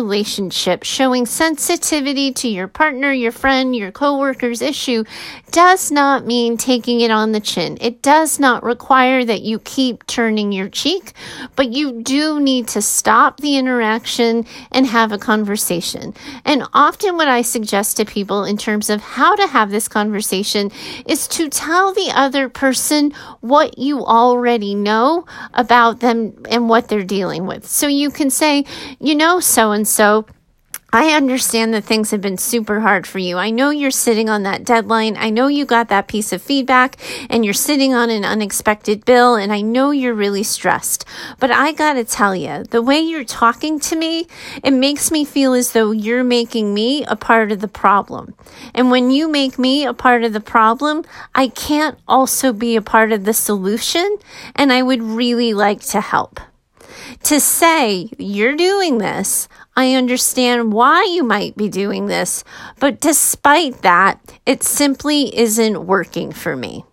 relationship, 0.70 0.84
showing 0.84 1.26
sensitivity 1.26 2.32
to 2.32 2.48
your 2.48 2.68
partner, 2.68 3.12
your 3.12 3.32
friend, 3.32 3.74
your 3.74 3.92
coworker's 3.92 4.62
issue 4.62 5.04
does 5.50 5.90
not 5.90 6.26
mean 6.26 6.56
taking 6.56 7.00
it 7.00 7.10
on 7.10 7.32
the 7.32 7.40
chin. 7.40 7.76
It 7.80 8.02
does 8.02 8.38
not 8.38 8.62
require 8.62 9.24
that 9.24 9.42
you 9.42 9.58
keep 9.60 10.06
turning 10.06 10.52
your 10.52 10.68
cheek, 10.68 11.12
but 11.56 11.72
you 11.72 12.02
do 12.02 12.40
need 12.40 12.68
to 12.68 12.82
stop 12.82 13.40
the 13.40 13.56
interaction 13.56 14.46
and 14.72 14.86
have 14.86 15.12
a 15.12 15.18
conversation. 15.18 16.14
And 16.44 16.62
often 16.72 17.16
what 17.16 17.28
I 17.28 17.42
suggest 17.42 17.96
to 17.96 18.04
people 18.04 18.44
in 18.44 18.56
terms 18.56 18.90
of 18.90 19.00
how 19.00 19.34
to 19.36 19.46
have 19.46 19.70
this 19.70 19.88
conversation 19.88 20.70
is 21.06 21.26
to 21.28 21.48
tell 21.48 21.92
the 21.92 22.10
other 22.14 22.48
person 22.48 23.12
what 23.40 23.78
you 23.78 24.04
already 24.04 24.74
know 24.74 25.24
about 25.54 26.00
them 26.00 26.32
and 26.48 26.68
what 26.68 26.88
they're 26.88 27.04
dealing 27.04 27.46
with. 27.46 27.66
So 27.66 27.86
you 27.86 28.10
can 28.10 28.30
say, 28.30 28.64
you 29.00 29.14
know, 29.14 29.40
so 29.40 29.72
and 29.72 29.86
so 29.86 30.26
I 30.92 31.14
understand 31.14 31.72
that 31.72 31.84
things 31.84 32.10
have 32.10 32.20
been 32.20 32.36
super 32.36 32.80
hard 32.80 33.06
for 33.06 33.20
you. 33.20 33.36
I 33.36 33.50
know 33.50 33.70
you're 33.70 33.92
sitting 33.92 34.28
on 34.28 34.42
that 34.42 34.64
deadline. 34.64 35.16
I 35.16 35.30
know 35.30 35.46
you 35.46 35.64
got 35.64 35.88
that 35.88 36.08
piece 36.08 36.32
of 36.32 36.42
feedback 36.42 36.96
and 37.30 37.44
you're 37.44 37.54
sitting 37.54 37.94
on 37.94 38.10
an 38.10 38.24
unexpected 38.24 39.04
bill 39.04 39.36
and 39.36 39.52
I 39.52 39.60
know 39.60 39.92
you're 39.92 40.14
really 40.14 40.42
stressed. 40.42 41.04
But 41.38 41.52
I 41.52 41.70
gotta 41.70 42.04
tell 42.04 42.34
you, 42.34 42.64
the 42.64 42.82
way 42.82 42.98
you're 42.98 43.22
talking 43.22 43.78
to 43.80 43.94
me, 43.94 44.26
it 44.64 44.72
makes 44.72 45.12
me 45.12 45.24
feel 45.24 45.54
as 45.54 45.72
though 45.72 45.92
you're 45.92 46.24
making 46.24 46.74
me 46.74 47.04
a 47.04 47.14
part 47.14 47.52
of 47.52 47.60
the 47.60 47.68
problem. 47.68 48.34
And 48.74 48.90
when 48.90 49.12
you 49.12 49.28
make 49.30 49.60
me 49.60 49.86
a 49.86 49.94
part 49.94 50.24
of 50.24 50.32
the 50.32 50.40
problem, 50.40 51.04
I 51.36 51.48
can't 51.48 51.98
also 52.08 52.52
be 52.52 52.74
a 52.74 52.82
part 52.82 53.12
of 53.12 53.24
the 53.24 53.34
solution 53.34 54.18
and 54.56 54.72
I 54.72 54.82
would 54.82 55.02
really 55.02 55.54
like 55.54 55.82
to 55.82 56.00
help. 56.00 56.40
To 57.24 57.38
say 57.38 58.08
you're 58.18 58.56
doing 58.56 58.98
this, 58.98 59.48
I 59.80 59.94
understand 59.94 60.74
why 60.74 61.04
you 61.04 61.24
might 61.24 61.56
be 61.56 61.70
doing 61.70 62.04
this, 62.04 62.44
but 62.80 63.00
despite 63.00 63.80
that, 63.80 64.20
it 64.44 64.62
simply 64.62 65.34
isn't 65.34 65.86
working 65.86 66.32
for 66.32 66.54
me. 66.54 66.84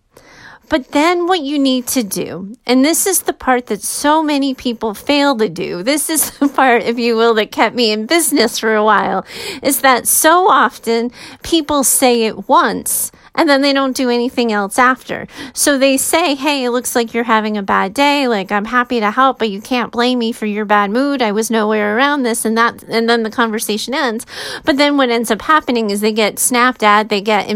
But 0.69 0.93
then 0.93 1.27
what 1.27 1.41
you 1.41 1.59
need 1.59 1.85
to 1.87 2.01
do, 2.01 2.55
and 2.65 2.85
this 2.85 3.05
is 3.05 3.23
the 3.23 3.33
part 3.33 3.65
that 3.65 3.81
so 3.81 4.23
many 4.23 4.53
people 4.53 4.93
fail 4.93 5.35
to 5.35 5.49
do. 5.49 5.83
This 5.83 6.09
is 6.09 6.31
the 6.39 6.47
part, 6.47 6.83
if 6.83 6.97
you 6.97 7.17
will, 7.17 7.33
that 7.33 7.51
kept 7.51 7.75
me 7.75 7.91
in 7.91 8.05
business 8.05 8.57
for 8.57 8.73
a 8.73 8.85
while, 8.85 9.25
is 9.61 9.81
that 9.81 10.07
so 10.07 10.49
often 10.49 11.11
people 11.43 11.83
say 11.83 12.23
it 12.23 12.47
once 12.47 13.11
and 13.37 13.47
then 13.47 13.61
they 13.61 13.71
don't 13.71 13.95
do 13.95 14.09
anything 14.09 14.51
else 14.51 14.77
after. 14.77 15.27
So 15.53 15.77
they 15.77 15.95
say, 15.95 16.35
Hey, 16.35 16.65
it 16.65 16.71
looks 16.71 16.95
like 16.95 17.13
you're 17.13 17.23
having 17.23 17.55
a 17.55 17.63
bad 17.63 17.93
day. 17.93 18.27
Like, 18.27 18.51
I'm 18.51 18.65
happy 18.65 18.99
to 18.99 19.11
help, 19.11 19.39
but 19.39 19.49
you 19.49 19.61
can't 19.61 19.91
blame 19.91 20.19
me 20.19 20.31
for 20.31 20.45
your 20.47 20.65
bad 20.65 20.91
mood. 20.91 21.21
I 21.21 21.31
was 21.31 21.49
nowhere 21.49 21.95
around 21.95 22.23
this 22.23 22.43
and 22.43 22.57
that. 22.57 22.83
And 22.83 23.07
then 23.07 23.23
the 23.23 23.31
conversation 23.31 23.93
ends. 23.93 24.25
But 24.65 24.77
then 24.77 24.97
what 24.97 25.09
ends 25.09 25.31
up 25.31 25.43
happening 25.43 25.91
is 25.91 26.01
they 26.01 26.11
get 26.11 26.39
snapped 26.39 26.83
at, 26.83 27.09
they 27.09 27.21
get, 27.21 27.47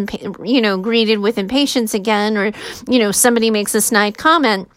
you 0.46 0.62
know, 0.62 0.78
greeted 0.78 1.20
with 1.20 1.38
impatience 1.38 1.94
again, 1.94 2.38
or, 2.38 2.52
you 2.88 3.00
know, 3.00 3.12
somebody 3.12 3.50
makes 3.50 3.76
a 3.76 3.82
snide 3.82 4.18
comment 4.18 4.70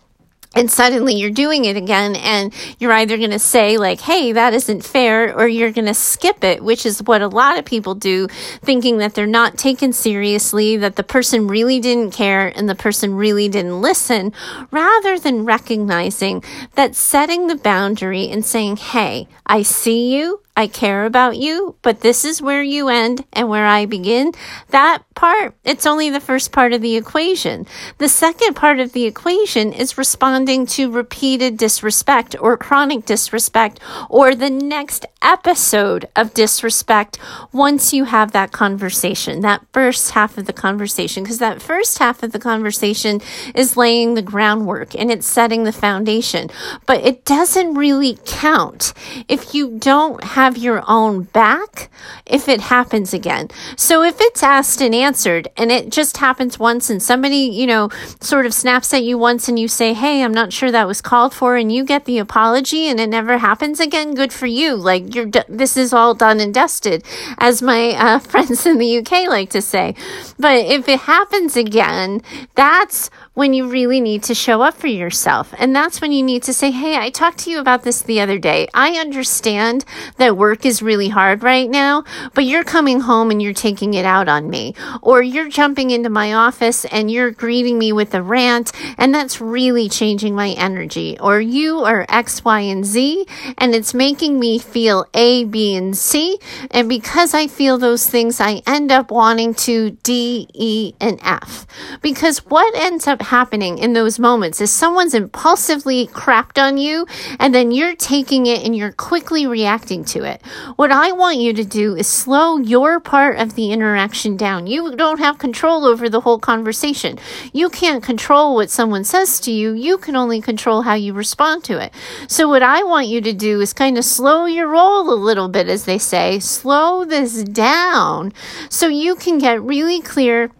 and 0.54 0.70
suddenly 0.70 1.14
you're 1.14 1.30
doing 1.30 1.64
it 1.64 1.76
again 1.76 2.16
and 2.16 2.52
you're 2.78 2.92
either 2.92 3.16
going 3.16 3.30
to 3.30 3.38
say 3.38 3.78
like 3.78 4.00
hey 4.00 4.32
that 4.32 4.54
isn't 4.54 4.84
fair 4.84 5.36
or 5.36 5.46
you're 5.46 5.72
going 5.72 5.86
to 5.86 5.94
skip 5.94 6.42
it 6.44 6.62
which 6.62 6.86
is 6.86 7.02
what 7.02 7.22
a 7.22 7.28
lot 7.28 7.58
of 7.58 7.64
people 7.64 7.94
do 7.94 8.26
thinking 8.62 8.98
that 8.98 9.14
they're 9.14 9.26
not 9.26 9.56
taken 9.58 9.92
seriously 9.92 10.76
that 10.76 10.96
the 10.96 11.02
person 11.02 11.46
really 11.46 11.80
didn't 11.80 12.10
care 12.10 12.48
and 12.56 12.68
the 12.68 12.74
person 12.74 13.14
really 13.14 13.48
didn't 13.48 13.80
listen 13.80 14.32
rather 14.70 15.18
than 15.18 15.44
recognizing 15.44 16.42
that 16.74 16.94
setting 16.94 17.46
the 17.46 17.56
boundary 17.56 18.28
and 18.28 18.44
saying 18.44 18.76
hey 18.76 19.28
i 19.46 19.62
see 19.62 20.14
you 20.14 20.40
I 20.56 20.68
care 20.68 21.04
about 21.04 21.36
you, 21.36 21.74
but 21.82 22.00
this 22.00 22.24
is 22.24 22.40
where 22.40 22.62
you 22.62 22.88
end 22.88 23.24
and 23.32 23.48
where 23.48 23.66
I 23.66 23.86
begin. 23.86 24.30
That 24.68 25.02
part, 25.16 25.56
it's 25.64 25.84
only 25.84 26.10
the 26.10 26.20
first 26.20 26.52
part 26.52 26.72
of 26.72 26.80
the 26.80 26.96
equation. 26.96 27.66
The 27.98 28.08
second 28.08 28.54
part 28.54 28.78
of 28.78 28.92
the 28.92 29.04
equation 29.04 29.72
is 29.72 29.98
responding 29.98 30.66
to 30.66 30.92
repeated 30.92 31.56
disrespect 31.56 32.36
or 32.40 32.56
chronic 32.56 33.04
disrespect 33.04 33.80
or 34.08 34.34
the 34.34 34.50
next 34.50 35.06
episode 35.22 36.08
of 36.14 36.34
disrespect 36.34 37.18
once 37.50 37.92
you 37.92 38.04
have 38.04 38.30
that 38.32 38.52
conversation, 38.52 39.40
that 39.40 39.64
first 39.72 40.12
half 40.12 40.38
of 40.38 40.44
the 40.44 40.52
conversation, 40.52 41.24
because 41.24 41.38
that 41.38 41.62
first 41.62 41.98
half 41.98 42.22
of 42.22 42.30
the 42.30 42.38
conversation 42.38 43.20
is 43.56 43.76
laying 43.76 44.14
the 44.14 44.22
groundwork 44.22 44.94
and 44.94 45.10
it's 45.10 45.26
setting 45.26 45.64
the 45.64 45.72
foundation. 45.72 46.48
But 46.86 47.00
it 47.00 47.24
doesn't 47.24 47.74
really 47.74 48.18
count 48.24 48.92
if 49.28 49.54
you 49.54 49.78
don't 49.78 50.22
have 50.22 50.43
have 50.44 50.58
your 50.58 50.84
own 50.86 51.22
back 51.22 51.88
if 52.26 52.50
it 52.50 52.60
happens 52.60 53.14
again. 53.14 53.48
So 53.76 54.02
if 54.02 54.16
it's 54.20 54.42
asked 54.42 54.82
and 54.82 54.94
answered 54.94 55.48
and 55.56 55.72
it 55.72 55.88
just 55.88 56.18
happens 56.18 56.58
once 56.58 56.90
and 56.90 57.02
somebody, 57.02 57.36
you 57.60 57.66
know, 57.66 57.88
sort 58.20 58.44
of 58.44 58.52
snaps 58.52 58.92
at 58.92 59.04
you 59.04 59.16
once 59.16 59.48
and 59.48 59.58
you 59.58 59.68
say, 59.68 59.94
Hey, 59.94 60.22
I'm 60.22 60.34
not 60.34 60.52
sure 60.52 60.70
that 60.70 60.86
was 60.86 61.00
called 61.00 61.32
for 61.32 61.56
and 61.56 61.72
you 61.72 61.82
get 61.82 62.04
the 62.04 62.18
apology 62.18 62.88
and 62.88 63.00
it 63.00 63.08
never 63.08 63.38
happens 63.38 63.80
again, 63.80 64.14
good 64.14 64.34
for 64.34 64.46
you. 64.46 64.76
Like 64.76 65.14
you're, 65.14 65.30
this 65.48 65.78
is 65.78 65.94
all 65.94 66.14
done 66.14 66.40
and 66.40 66.52
dusted, 66.52 67.02
as 67.38 67.62
my 67.62 67.92
uh, 67.92 68.18
friends 68.30 68.66
in 68.66 68.76
the 68.76 68.98
UK 68.98 69.26
like 69.26 69.48
to 69.50 69.62
say. 69.62 69.94
But 70.38 70.58
if 70.66 70.86
it 70.90 71.00
happens 71.00 71.56
again, 71.56 72.20
that's 72.54 73.08
when 73.34 73.52
you 73.52 73.68
really 73.68 74.00
need 74.00 74.22
to 74.22 74.34
show 74.34 74.62
up 74.62 74.74
for 74.74 74.86
yourself. 74.86 75.52
And 75.58 75.74
that's 75.74 76.00
when 76.00 76.12
you 76.12 76.22
need 76.22 76.44
to 76.44 76.54
say, 76.54 76.70
Hey, 76.70 76.96
I 76.96 77.10
talked 77.10 77.38
to 77.38 77.50
you 77.50 77.58
about 77.58 77.82
this 77.82 78.00
the 78.00 78.20
other 78.20 78.38
day. 78.38 78.68
I 78.72 78.92
understand 78.92 79.84
that 80.16 80.36
work 80.36 80.64
is 80.64 80.82
really 80.82 81.08
hard 81.08 81.42
right 81.42 81.68
now, 81.68 82.04
but 82.32 82.44
you're 82.44 82.64
coming 82.64 83.00
home 83.00 83.30
and 83.30 83.42
you're 83.42 83.52
taking 83.52 83.94
it 83.94 84.04
out 84.04 84.28
on 84.28 84.48
me. 84.48 84.74
Or 85.02 85.20
you're 85.20 85.48
jumping 85.48 85.90
into 85.90 86.08
my 86.08 86.32
office 86.32 86.84
and 86.86 87.10
you're 87.10 87.32
greeting 87.32 87.78
me 87.78 87.92
with 87.92 88.14
a 88.14 88.22
rant, 88.22 88.70
and 88.96 89.12
that's 89.12 89.40
really 89.40 89.88
changing 89.88 90.34
my 90.34 90.50
energy. 90.50 91.18
Or 91.20 91.40
you 91.40 91.80
are 91.80 92.06
X, 92.08 92.44
Y, 92.44 92.60
and 92.60 92.84
Z, 92.84 93.26
and 93.58 93.74
it's 93.74 93.94
making 93.94 94.38
me 94.38 94.58
feel 94.60 95.06
A, 95.12 95.44
B, 95.44 95.74
and 95.74 95.96
C. 95.96 96.38
And 96.70 96.88
because 96.88 97.34
I 97.34 97.48
feel 97.48 97.78
those 97.78 98.08
things, 98.08 98.40
I 98.40 98.62
end 98.66 98.92
up 98.92 99.10
wanting 99.10 99.54
to 99.54 99.90
D, 100.02 100.46
E, 100.54 100.94
and 101.00 101.18
F. 101.22 101.66
Because 102.00 102.38
what 102.46 102.74
ends 102.76 103.08
up 103.08 103.23
happening 103.24 103.78
in 103.78 103.92
those 103.92 104.18
moments 104.18 104.60
is 104.60 104.70
someone's 104.70 105.14
impulsively 105.14 106.06
crapped 106.06 106.62
on 106.62 106.76
you 106.76 107.06
and 107.38 107.54
then 107.54 107.70
you're 107.70 107.96
taking 107.96 108.46
it 108.46 108.64
and 108.64 108.76
you're 108.76 108.92
quickly 108.92 109.46
reacting 109.46 110.04
to 110.04 110.24
it. 110.24 110.40
What 110.76 110.92
I 110.92 111.12
want 111.12 111.38
you 111.38 111.52
to 111.54 111.64
do 111.64 111.96
is 111.96 112.06
slow 112.06 112.58
your 112.58 113.00
part 113.00 113.38
of 113.38 113.54
the 113.54 113.72
interaction 113.72 114.36
down. 114.36 114.66
You 114.66 114.94
don't 114.96 115.18
have 115.18 115.38
control 115.38 115.84
over 115.84 116.08
the 116.08 116.20
whole 116.20 116.38
conversation. 116.38 117.18
You 117.52 117.68
can't 117.68 118.02
control 118.02 118.54
what 118.54 118.70
someone 118.70 119.04
says 119.04 119.40
to 119.40 119.50
you. 119.50 119.72
You 119.72 119.98
can 119.98 120.16
only 120.16 120.40
control 120.40 120.82
how 120.82 120.94
you 120.94 121.12
respond 121.12 121.64
to 121.64 121.82
it. 121.82 121.92
So 122.28 122.48
what 122.48 122.62
I 122.62 122.82
want 122.82 123.08
you 123.08 123.20
to 123.22 123.32
do 123.32 123.60
is 123.60 123.72
kind 123.72 123.98
of 123.98 124.04
slow 124.04 124.46
your 124.46 124.68
roll 124.68 125.12
a 125.12 125.14
little 125.14 125.48
bit, 125.48 125.68
as 125.68 125.84
they 125.84 125.98
say, 125.98 126.38
slow 126.38 127.04
this 127.04 127.42
down 127.44 128.32
so 128.68 128.88
you 128.88 129.16
can 129.16 129.38
get 129.38 129.62
really 129.62 130.00
clear 130.00 130.50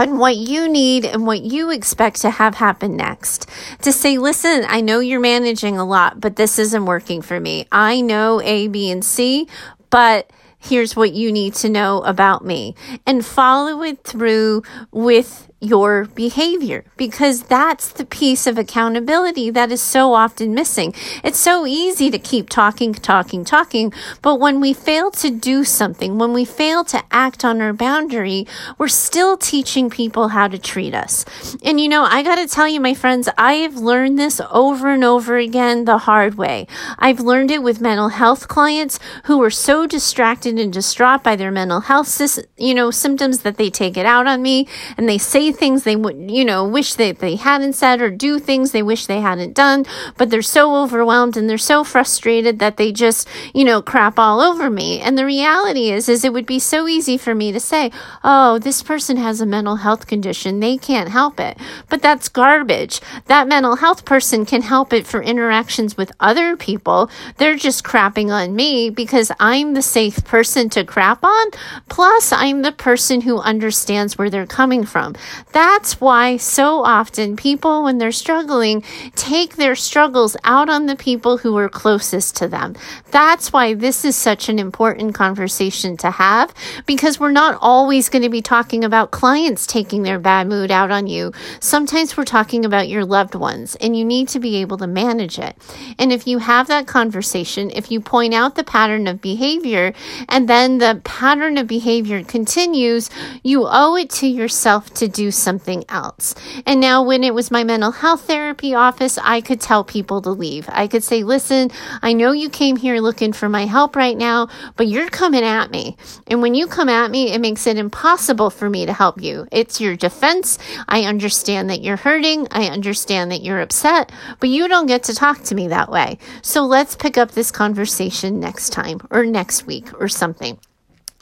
on 0.00 0.16
what 0.16 0.36
you 0.36 0.66
need 0.66 1.04
and 1.04 1.26
what 1.26 1.42
you 1.42 1.70
expect 1.70 2.22
to 2.22 2.30
have 2.30 2.54
happen 2.54 2.96
next. 2.96 3.46
To 3.82 3.92
say, 3.92 4.16
listen, 4.16 4.64
I 4.66 4.80
know 4.80 5.00
you're 5.00 5.20
managing 5.20 5.76
a 5.76 5.84
lot, 5.84 6.20
but 6.20 6.36
this 6.36 6.58
isn't 6.58 6.86
working 6.86 7.20
for 7.20 7.38
me. 7.38 7.66
I 7.70 8.00
know 8.00 8.40
A, 8.40 8.68
B, 8.68 8.90
and 8.90 9.04
C, 9.04 9.46
but 9.90 10.30
here's 10.58 10.96
what 10.96 11.12
you 11.12 11.30
need 11.30 11.52
to 11.56 11.68
know 11.68 12.02
about 12.02 12.44
me. 12.44 12.74
And 13.06 13.24
follow 13.24 13.82
it 13.82 14.02
through 14.02 14.62
with 14.90 15.49
your 15.60 16.06
behavior 16.06 16.84
because 16.96 17.42
that's 17.42 17.92
the 17.92 18.04
piece 18.04 18.46
of 18.46 18.56
accountability 18.56 19.50
that 19.50 19.70
is 19.70 19.82
so 19.82 20.14
often 20.14 20.54
missing. 20.54 20.94
It's 21.22 21.38
so 21.38 21.66
easy 21.66 22.10
to 22.10 22.18
keep 22.18 22.48
talking, 22.48 22.94
talking, 22.94 23.44
talking, 23.44 23.92
but 24.22 24.40
when 24.40 24.60
we 24.60 24.72
fail 24.72 25.10
to 25.12 25.30
do 25.30 25.64
something, 25.64 26.18
when 26.18 26.32
we 26.32 26.46
fail 26.46 26.82
to 26.84 27.02
act 27.10 27.44
on 27.44 27.60
our 27.60 27.74
boundary, 27.74 28.46
we're 28.78 28.88
still 28.88 29.36
teaching 29.36 29.90
people 29.90 30.28
how 30.28 30.48
to 30.48 30.58
treat 30.58 30.94
us. 30.94 31.26
And 31.62 31.78
you 31.78 31.88
know, 31.88 32.04
I 32.04 32.22
got 32.22 32.36
to 32.36 32.46
tell 32.46 32.66
you, 32.66 32.80
my 32.80 32.94
friends, 32.94 33.28
I've 33.36 33.76
learned 33.76 34.18
this 34.18 34.40
over 34.50 34.88
and 34.88 35.04
over 35.04 35.36
again 35.36 35.84
the 35.84 35.98
hard 35.98 36.36
way. 36.36 36.66
I've 36.98 37.20
learned 37.20 37.50
it 37.50 37.62
with 37.62 37.80
mental 37.80 38.08
health 38.08 38.48
clients 38.48 38.98
who 39.24 39.38
were 39.38 39.50
so 39.50 39.86
distracted 39.86 40.58
and 40.58 40.72
distraught 40.72 41.22
by 41.22 41.36
their 41.36 41.50
mental 41.50 41.80
health, 41.80 42.18
you 42.56 42.74
know, 42.74 42.90
symptoms 42.90 43.40
that 43.40 43.58
they 43.58 43.68
take 43.68 43.98
it 43.98 44.06
out 44.06 44.26
on 44.26 44.40
me 44.40 44.66
and 44.96 45.06
they 45.06 45.18
say 45.18 45.49
things 45.52 45.84
they 45.84 45.96
would, 45.96 46.30
you 46.30 46.44
know, 46.44 46.66
wish 46.66 46.94
that 46.94 47.18
they 47.18 47.36
hadn't 47.36 47.74
said 47.74 48.00
or 48.00 48.10
do 48.10 48.38
things 48.38 48.72
they 48.72 48.82
wish 48.82 49.06
they 49.06 49.20
hadn't 49.20 49.54
done, 49.54 49.84
but 50.16 50.30
they're 50.30 50.42
so 50.42 50.82
overwhelmed 50.82 51.36
and 51.36 51.48
they're 51.48 51.58
so 51.58 51.84
frustrated 51.84 52.58
that 52.58 52.76
they 52.76 52.92
just, 52.92 53.28
you 53.54 53.64
know, 53.64 53.82
crap 53.82 54.18
all 54.18 54.40
over 54.40 54.70
me. 54.70 55.00
And 55.00 55.16
the 55.16 55.24
reality 55.24 55.90
is, 55.90 56.08
is 56.08 56.24
it 56.24 56.32
would 56.32 56.46
be 56.46 56.58
so 56.58 56.88
easy 56.88 57.16
for 57.16 57.34
me 57.34 57.52
to 57.52 57.60
say, 57.60 57.90
oh, 58.24 58.58
this 58.58 58.82
person 58.82 59.16
has 59.16 59.40
a 59.40 59.46
mental 59.46 59.76
health 59.76 60.06
condition. 60.06 60.60
They 60.60 60.76
can't 60.76 61.08
help 61.08 61.40
it. 61.40 61.58
But 61.88 62.02
that's 62.02 62.28
garbage. 62.28 63.00
That 63.26 63.48
mental 63.48 63.76
health 63.76 64.04
person 64.04 64.46
can 64.46 64.62
help 64.62 64.92
it 64.92 65.06
for 65.06 65.22
interactions 65.22 65.96
with 65.96 66.12
other 66.20 66.56
people. 66.56 67.10
They're 67.36 67.56
just 67.56 67.84
crapping 67.84 68.30
on 68.30 68.54
me 68.54 68.90
because 68.90 69.30
I'm 69.40 69.74
the 69.74 69.82
safe 69.82 70.24
person 70.24 70.68
to 70.70 70.84
crap 70.84 71.24
on. 71.24 71.50
Plus, 71.88 72.32
I'm 72.32 72.62
the 72.62 72.72
person 72.72 73.22
who 73.22 73.38
understands 73.40 74.16
where 74.16 74.30
they're 74.30 74.46
coming 74.46 74.84
from. 74.84 75.14
That's 75.52 76.00
why 76.00 76.36
so 76.36 76.84
often 76.84 77.36
people, 77.36 77.84
when 77.84 77.98
they're 77.98 78.12
struggling, 78.12 78.82
take 79.14 79.56
their 79.56 79.74
struggles 79.74 80.36
out 80.44 80.68
on 80.68 80.86
the 80.86 80.96
people 80.96 81.38
who 81.38 81.56
are 81.56 81.68
closest 81.68 82.36
to 82.36 82.48
them. 82.48 82.76
That's 83.10 83.52
why 83.52 83.74
this 83.74 84.04
is 84.04 84.16
such 84.16 84.48
an 84.48 84.58
important 84.58 85.14
conversation 85.14 85.96
to 85.98 86.10
have 86.10 86.54
because 86.86 87.18
we're 87.18 87.32
not 87.32 87.58
always 87.60 88.08
going 88.08 88.22
to 88.22 88.28
be 88.28 88.42
talking 88.42 88.84
about 88.84 89.10
clients 89.10 89.66
taking 89.66 90.02
their 90.02 90.18
bad 90.18 90.46
mood 90.46 90.70
out 90.70 90.90
on 90.90 91.06
you. 91.06 91.32
Sometimes 91.60 92.16
we're 92.16 92.24
talking 92.24 92.64
about 92.64 92.88
your 92.88 93.04
loved 93.04 93.34
ones 93.34 93.76
and 93.76 93.96
you 93.96 94.04
need 94.04 94.28
to 94.28 94.40
be 94.40 94.56
able 94.56 94.78
to 94.78 94.86
manage 94.86 95.38
it. 95.38 95.56
And 95.98 96.12
if 96.12 96.26
you 96.26 96.38
have 96.38 96.68
that 96.68 96.86
conversation, 96.86 97.70
if 97.70 97.90
you 97.90 98.00
point 98.00 98.34
out 98.34 98.54
the 98.54 98.64
pattern 98.64 99.06
of 99.06 99.20
behavior 99.20 99.92
and 100.28 100.48
then 100.48 100.78
the 100.78 101.00
pattern 101.04 101.58
of 101.58 101.66
behavior 101.66 102.22
continues, 102.24 103.10
you 103.42 103.66
owe 103.68 103.96
it 103.96 104.10
to 104.10 104.26
yourself 104.26 104.92
to 104.94 105.08
do 105.08 105.29
something 105.30 105.84
else. 105.88 106.34
And 106.66 106.80
now, 106.80 107.02
when 107.02 107.24
it 107.24 107.34
was 107.34 107.50
my 107.50 107.64
mental 107.64 107.92
health 107.92 108.22
therapy 108.22 108.74
office, 108.74 109.18
I 109.18 109.40
could 109.40 109.60
tell 109.60 109.84
people 109.84 110.22
to 110.22 110.30
leave. 110.30 110.68
I 110.70 110.86
could 110.86 111.04
say, 111.04 111.22
listen, 111.22 111.70
I 112.02 112.12
know 112.12 112.32
you 112.32 112.50
came 112.50 112.76
here 112.76 113.00
looking 113.00 113.32
for 113.32 113.48
my 113.48 113.66
help 113.66 113.96
right 113.96 114.16
now, 114.16 114.48
but 114.76 114.88
you're 114.88 115.08
coming 115.08 115.44
at 115.44 115.70
me. 115.70 115.96
And 116.26 116.42
when 116.42 116.54
you 116.54 116.66
come 116.66 116.88
at 116.88 117.10
me, 117.10 117.32
it 117.32 117.40
makes 117.40 117.66
it 117.66 117.76
impossible 117.76 118.50
for 118.50 118.68
me 118.68 118.86
to 118.86 118.92
help 118.92 119.20
you. 119.20 119.46
It's 119.52 119.80
your 119.80 119.96
defense. 119.96 120.58
I 120.88 121.04
understand 121.04 121.70
that 121.70 121.82
you're 121.82 121.96
hurting. 121.96 122.48
I 122.50 122.66
understand 122.66 123.32
that 123.32 123.42
you're 123.42 123.60
upset, 123.60 124.12
but 124.38 124.48
you 124.48 124.68
don't 124.68 124.86
get 124.86 125.04
to 125.04 125.14
talk 125.14 125.42
to 125.44 125.54
me 125.54 125.68
that 125.68 125.90
way. 125.90 126.18
So 126.42 126.64
let's 126.64 126.96
pick 126.96 127.18
up 127.18 127.32
this 127.32 127.50
conversation 127.50 128.40
next 128.40 128.70
time 128.70 129.00
or 129.10 129.24
next 129.24 129.66
week 129.66 130.00
or 130.00 130.08
something. 130.08 130.58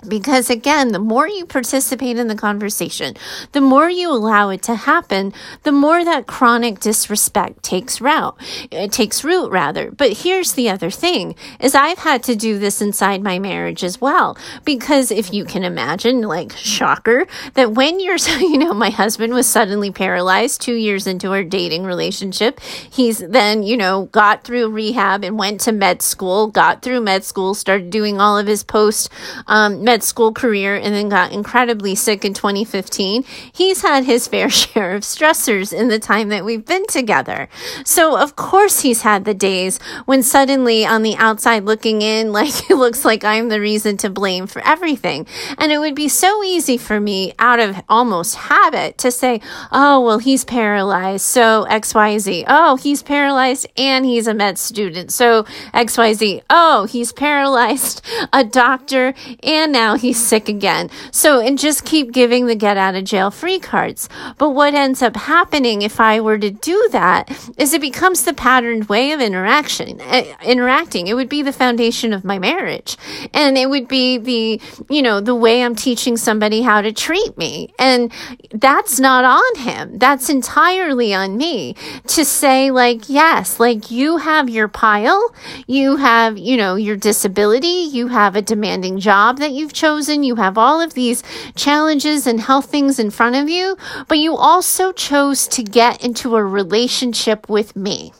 Because 0.07 0.49
again, 0.49 0.93
the 0.93 1.01
more 1.01 1.27
you 1.27 1.45
participate 1.45 2.19
in 2.19 2.29
the 2.29 2.37
conversation, 2.37 3.17
the 3.51 3.61
more 3.61 3.91
you 3.91 4.13
allow 4.13 4.49
it 4.51 4.63
to 4.63 4.77
happen, 4.77 5.33
the 5.65 5.73
more 5.73 6.05
that 6.05 6.29
chronic 6.29 6.79
disrespect 6.79 7.65
takes 7.65 8.01
route, 8.01 8.39
it 8.71 8.93
takes 8.93 9.25
root 9.25 9.51
rather. 9.51 9.91
But 9.91 10.19
here's 10.19 10.53
the 10.53 10.71
other 10.71 10.91
thing 10.91 11.35
is 11.59 11.75
I've 11.75 11.99
had 11.99 12.23
to 12.25 12.37
do 12.37 12.61
this 12.61 12.81
inside 12.81 13.23
my 13.23 13.41
marriage 13.41 13.83
as 13.83 14.01
well. 14.01 14.39
Because 14.65 15.11
if 15.11 15.33
you 15.35 15.45
can 15.45 15.65
imagine, 15.65 16.21
like 16.21 16.53
shocker, 16.53 17.27
that 17.55 17.73
when 17.73 17.99
you're, 17.99 18.17
you 18.39 18.59
know, 18.59 18.75
my 18.75 18.91
husband 18.91 19.35
was 19.35 19.49
suddenly 19.49 19.91
paralyzed 19.91 20.61
two 20.61 20.75
years 20.75 21.09
into 21.09 21.33
our 21.33 21.43
dating 21.43 21.83
relationship. 21.83 22.61
He's 22.61 23.19
then, 23.19 23.65
you 23.65 23.77
know, 23.77 24.05
got 24.13 24.45
through 24.45 24.71
rehab 24.71 25.25
and 25.25 25.37
went 25.37 25.61
to 25.63 25.73
med 25.73 26.03
school, 26.03 26.47
got 26.47 26.83
through 26.83 27.01
med 27.01 27.25
school, 27.25 27.55
started 27.55 27.91
doing 27.91 28.21
all 28.21 28.39
of 28.39 28.47
his 28.47 28.63
post, 28.63 29.11
um, 29.49 29.88
med 29.89 30.03
school 30.03 30.35
career 30.35 30.77
and 30.77 30.95
then 30.95 31.09
got 31.09 31.33
incredibly 31.33 31.95
sick 31.95 32.23
in 32.23 32.35
2015. 32.35 33.25
He's 33.51 33.81
had 33.81 34.05
his 34.05 34.29
fair 34.29 34.51
share 34.63 34.95
of 34.95 35.03
stressors 35.03 35.73
in 35.73 35.89
the 35.89 35.99
time 35.99 36.29
that 36.29 36.45
we've 36.45 36.67
been 36.67 36.87
together. 36.87 37.49
So 37.87 38.19
of 38.19 38.37
course 38.37 38.81
he's 38.81 39.01
had 39.01 39.25
the 39.25 39.33
days 39.33 39.79
when 40.05 40.23
suddenly 40.23 40.85
on 40.85 41.03
the 41.03 41.17
outside 41.17 41.65
looking 41.65 42.03
in, 42.03 42.33
like 42.39 42.69
it 42.71 42.75
looks 42.75 43.03
like 43.07 43.25
I'm 43.25 43.49
the 43.49 43.61
reason 43.61 43.97
to 43.99 44.11
blame 44.11 44.47
for 44.47 44.61
everything. 44.61 45.27
And 45.57 45.73
it 45.73 45.79
would 45.79 45.95
be 45.95 46.09
so 46.09 46.45
easy 46.45 46.77
for 46.77 47.01
me 47.01 47.33
out 47.39 47.59
of 47.59 47.81
almost 47.89 48.35
habit 48.35 48.99
to 48.99 49.11
say, 49.11 49.41
oh, 49.73 50.03
well, 50.05 50.19
he's 50.19 50.45
paralyzed. 50.45 51.25
So 51.25 51.65
XYZ. 51.71 52.45
Oh, 52.47 52.77
he's 52.77 53.03
paralyzed 53.03 53.67
and 53.79 54.05
he's 54.05 54.27
a 54.27 54.35
med 54.35 54.59
student. 54.59 55.13
So 55.13 55.45
XYZ. 55.73 56.43
Oh, 56.51 56.85
he's 56.85 57.11
paralyzed, 57.11 58.05
a 58.35 58.45
doctor, 58.45 59.15
and 59.43 59.78
now 59.79 59.95
he's 59.95 60.21
sick 60.21 60.49
again. 60.49 60.91
So, 61.13 61.41
and 61.41 61.57
just 61.57 61.85
keep 61.85 62.11
giving 62.11 62.47
the 62.47 62.57
get 62.57 62.77
out 62.77 62.97
of 62.97 63.05
jail 63.05 63.31
free 63.31 63.61
cards. 63.61 64.09
But 64.37 64.51
what 64.51 64.75
ends 64.75 65.03
up 65.03 65.15
happening 65.15 65.83
if 65.83 66.01
I 66.01 66.21
were 66.21 66.37
to 66.39 66.51
do 66.51 66.89
that 66.91 67.23
is 67.57 67.73
it 67.73 67.81
becomes 67.81 68.25
the 68.25 68.35
patterned 68.35 68.89
way 68.89 69.13
of 69.13 69.21
interaction, 69.21 70.01
uh, 70.01 70.25
interacting. 70.43 71.07
It 71.07 71.15
would 71.15 71.29
be 71.29 71.43
the 71.43 71.53
foundation 71.53 72.13
of 72.13 72.25
my 72.25 72.41
marriage. 72.41 72.97
And 73.33 73.57
it 73.57 73.71
would 73.71 73.87
be 73.87 74.19
the, 74.19 74.61
you 74.91 75.01
know, 75.01 75.21
the 75.21 75.35
way 75.35 75.63
I'm 75.63 75.77
teaching 75.77 76.17
somebody 76.17 76.63
how 76.63 76.81
to 76.83 76.93
treat 76.93 77.39
me. 77.39 77.73
And 77.79 78.11
that's 78.51 78.99
not 78.99 79.25
on 79.25 79.63
him. 79.63 79.99
That's 79.99 80.29
entirely 80.29 81.15
on 81.15 81.37
me 81.37 81.77
to 82.09 82.25
say, 82.25 82.73
like, 82.73 83.09
yes, 83.09 83.61
like 83.61 83.93
you 83.93 84.17
have 84.17 84.51
your 84.51 84.67
pile, 84.67 85.23
you 85.69 85.97
have, 85.99 86.37
you 86.37 86.57
know, 86.57 86.75
your 86.75 86.97
disability, 86.97 87.79
you 87.97 88.09
have 88.09 88.35
a 88.35 88.43
demanding 88.43 88.99
job 88.99 89.39
that 89.39 89.53
you've 89.69 89.75
chosen, 89.75 90.23
you 90.23 90.37
have 90.37 90.57
all 90.57 90.81
of 90.81 90.95
these 90.95 91.23
challenges 91.55 92.27
and 92.27 92.41
health 92.41 92.71
things 92.71 92.99
in 92.99 93.11
front 93.11 93.37
of 93.37 93.51
you, 93.51 93.77
but 94.09 94.17
you 94.17 94.35
also 94.35 94.93
chose 94.93 95.47
to 95.49 95.63
get 95.63 96.03
into 96.03 96.37
a 96.37 96.43
relationship 96.43 97.51
with 97.51 97.77
me. 97.77 98.13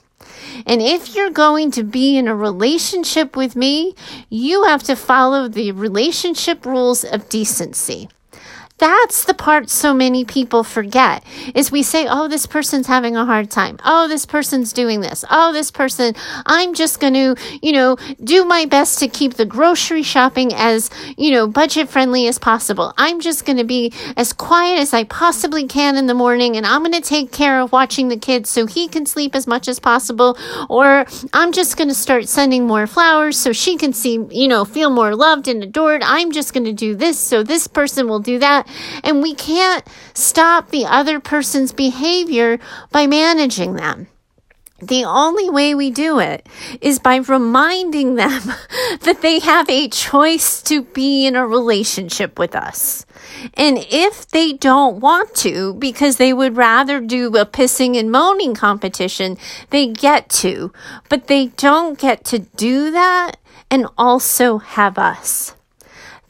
And 0.67 0.83
if 0.83 1.15
you're 1.15 1.31
going 1.31 1.71
to 1.71 1.85
be 1.85 2.19
in 2.19 2.29
a 2.29 2.37
relationship 2.37 3.35
with 3.35 3.57
me, 3.57 3.95
you 4.29 4.65
have 4.65 4.83
to 4.85 4.95
follow 4.95 5.49
the 5.49 5.73
relationship 5.73 6.67
rules 6.67 7.03
of 7.03 7.31
decency. 7.31 8.11
That's 8.79 9.25
the 9.25 9.35
part 9.35 9.71
so 9.71 9.93
many 9.93 10.25
people 10.25 10.63
forget 10.63 11.25
is 11.53 11.73
we 11.73 11.83
say, 11.83 12.07
oh, 12.09 12.29
this 12.29 12.47
person's 12.47 12.87
having 12.87 13.17
a 13.17 13.25
hard 13.25 13.51
time. 13.51 13.77
Oh, 13.85 14.07
this 14.07 14.25
person's 14.25 14.73
doing 14.73 15.01
this. 15.01 15.25
Oh, 15.29 15.53
this 15.53 15.73
person, 15.73 16.15
I'm 16.47 16.75
just 16.75 17.01
going 17.01 17.15
to, 17.15 17.35
you 17.61 17.73
know, 17.73 17.97
do 18.23 18.45
my 18.45 18.67
best 18.67 19.01
to 19.01 19.09
keep 19.09 19.35
the 19.35 19.45
grocery 19.45 20.05
shopping 20.05 20.53
as, 20.55 20.91
you 21.17 21.33
know, 21.33 21.49
budget 21.49 21.89
friendly 21.89 22.29
as 22.29 22.39
possible. 22.39 22.95
I'm 22.97 23.19
just 23.19 23.45
going 23.45 23.57
to 23.57 23.65
be 23.65 23.93
as 24.17 24.33
quiet 24.33 24.79
as 24.79 24.95
I 24.95 25.03
possibly 25.05 25.67
can 25.67 25.97
in 25.97 26.07
the 26.07 26.15
morning 26.15 26.57
and 26.57 26.65
I'm 26.65 26.83
going 26.83 26.93
to 26.93 27.01
take 27.01 27.33
care 27.33 27.61
of 27.61 27.73
watching 27.73 28.09
the 28.09 28.17
kids 28.17 28.49
so 28.49 28.67
he 28.67 28.87
can 28.87 29.07
sleep 29.07 29.35
as 29.35 29.49
much 29.49 29.67
as 29.67 29.81
possible. 29.81 30.39
Or 30.71 31.05
I'm 31.33 31.51
just 31.51 31.77
going 31.77 31.89
to 31.89 31.95
start 31.95 32.29
sending 32.29 32.65
more 32.65 32.87
flowers 32.87 33.37
so 33.37 33.53
she 33.53 33.77
can 33.77 33.93
see, 33.93 34.25
you 34.31 34.47
know, 34.47 34.65
feel 34.65 34.91
more 34.91 35.17
loved 35.17 35.49
and 35.49 35.65
adored. 35.65 36.03
I'm 36.05 36.31
just 36.31 36.55
going 36.55 36.65
to 36.65 36.73
do 36.73 36.95
this 36.95 37.19
so 37.19 37.43
this 37.43 37.67
person 37.67 38.07
will 38.07 38.21
do 38.21 38.39
that. 38.39 38.68
And 39.05 39.23
we 39.23 39.35
can't 39.35 39.85
stop 40.15 40.71
the 40.71 40.87
other 40.87 41.21
person's 41.21 41.73
behavior 41.73 42.59
by 42.91 43.07
managing 43.07 43.75
them. 43.75 44.09
The 44.81 45.05
only 45.05 45.51
way 45.51 45.75
we 45.75 45.91
do 45.91 46.21
it 46.21 46.47
is 46.81 47.01
by 47.01 47.17
reminding 47.17 48.15
them 48.15 48.41
that 49.01 49.23
they 49.23 49.41
have 49.41 49.69
a 49.69 49.89
choice 49.89 50.63
to 50.63 50.83
be 50.83 51.27
in 51.27 51.35
a 51.35 51.45
relationship 51.45 52.39
with 52.39 52.55
us. 52.55 53.05
And 53.55 53.85
if 53.91 54.29
they 54.29 54.53
don't 54.53 55.01
want 55.01 55.35
to, 55.37 55.75
because 55.75 56.17
they 56.17 56.33
would 56.33 56.57
rather 56.57 57.01
do 57.01 57.27
a 57.37 57.45
pissing 57.45 57.99
and 57.99 58.13
moaning 58.13 58.55
competition, 58.55 59.37
they 59.71 59.89
get 59.89 60.29
to. 60.31 60.73
But 61.09 61.27
they 61.27 61.47
don't 61.49 61.99
get 61.99 62.25
to 62.27 62.39
do 62.39 62.93
that 62.93 63.33
and 63.71 63.89
also 63.99 64.59
have 64.59 64.97
us. 64.97 65.57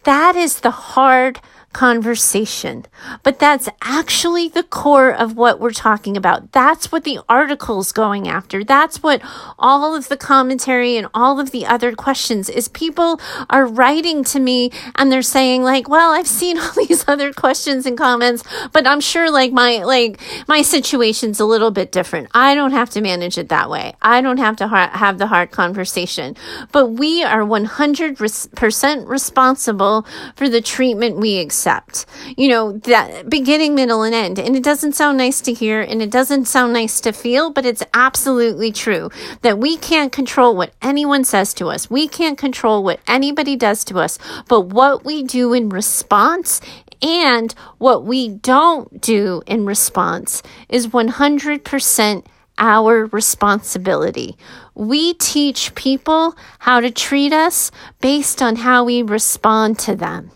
That 0.05 0.37
is 0.37 0.61
the 0.61 0.71
hard 0.71 1.39
conversation. 1.73 2.87
But 3.23 3.39
that's 3.39 3.69
actually 3.83 4.49
the 4.49 4.63
core 4.63 5.15
of 5.15 5.37
what 5.37 5.61
we're 5.61 5.71
talking 5.71 6.17
about. 6.17 6.53
That's 6.53 6.91
what 6.91 7.05
the 7.05 7.21
article's 7.29 7.93
going 7.93 8.27
after. 8.27 8.65
That's 8.65 9.03
what 9.03 9.21
all 9.59 9.95
of 9.95 10.09
the 10.09 10.17
commentary 10.17 10.97
and 10.97 11.09
all 11.13 11.39
of 11.39 11.51
the 11.51 11.67
other 11.67 11.95
questions 11.95 12.49
is 12.49 12.69
people 12.69 13.21
are 13.51 13.67
writing 13.67 14.25
to 14.25 14.41
me 14.41 14.71
and 14.97 15.13
they're 15.13 15.23
saying 15.23 15.63
like, 15.63 15.89
well, 15.89 16.13
I've 16.13 16.27
seen 16.27 16.59
all 16.63 16.73
these 16.73 17.07
other 17.07 17.33
questions 17.33 17.85
and 17.87 17.99
comments, 17.99 18.45
but 18.73 18.87
I'm 18.87 19.01
sure 19.01 19.31
like 19.31 19.53
my, 19.53 19.85
like 19.85 20.21
my 20.49 20.63
situation's 20.63 21.39
a 21.39 21.45
little 21.45 21.71
bit 21.71 21.93
different. 21.93 22.29
I 22.35 22.55
don't 22.55 22.73
have 22.73 22.91
to 22.91 23.01
manage 23.01 23.37
it 23.37 23.51
that 23.51 23.69
way. 23.69 23.95
I 24.01 24.21
don't 24.21 24.39
have 24.39 24.57
to 24.57 24.69
ha- 24.69 24.91
have 24.95 25.19
the 25.19 25.27
hard 25.27 25.51
conversation, 25.51 26.35
but 26.73 26.89
we 26.89 27.23
are 27.23 27.43
100% 27.43 29.07
responsible 29.07 30.07
for 30.35 30.49
the 30.49 30.61
treatment 30.61 31.17
we 31.19 31.39
accept 31.39 31.68
accept, 31.69 32.07
you 32.37 32.49
know, 32.49 32.73
that 32.73 33.29
beginning, 33.29 33.75
middle, 33.75 34.03
and 34.03 34.15
end. 34.15 34.39
And 34.39 34.57
it 34.57 34.63
doesn't 34.63 34.93
sound 34.93 35.19
nice 35.19 35.41
to 35.43 35.53
hear 35.53 35.81
and 35.81 36.01
it 36.01 36.11
doesn't 36.11 36.47
sound 36.47 36.73
nice 36.73 37.01
to 37.03 37.13
feel, 37.13 37.51
but 37.51 37.67
it's 37.67 37.83
absolutely 37.95 38.73
true 38.73 39.11
that 39.43 39.59
we 39.59 39.77
can't 39.77 40.13
control 40.13 40.57
what 40.57 40.73
anyone 40.83 41.25
says 41.25 41.53
to 41.55 41.69
us. 41.69 41.91
We 41.91 42.09
can't 42.09 42.39
control 42.39 42.83
what 42.83 43.01
anybody 43.07 43.57
does 43.57 43.85
to 43.85 43.99
us, 43.99 44.19
but 44.49 44.63
what 44.63 45.05
we 45.05 45.23
do 45.23 45.53
in 45.53 45.69
response 45.69 46.61
and 47.01 47.55
what 47.79 48.05
we 48.05 48.29
don't 48.29 49.01
do 49.01 49.43
in 49.47 49.67
response 49.67 50.43
is 50.69 50.89
100% 50.89 52.27
our 52.61 53.07
responsibility. 53.07 54.37
We 54.75 55.15
teach 55.15 55.77
people 55.77 56.35
how 56.59 56.81
to 56.81 56.91
treat 56.91 57.33
us 57.33 57.71
based 58.01 58.43
on 58.43 58.57
how 58.57 58.83
we 58.83 59.03
respond 59.03 59.79
to 59.81 59.95
them. 59.95 60.33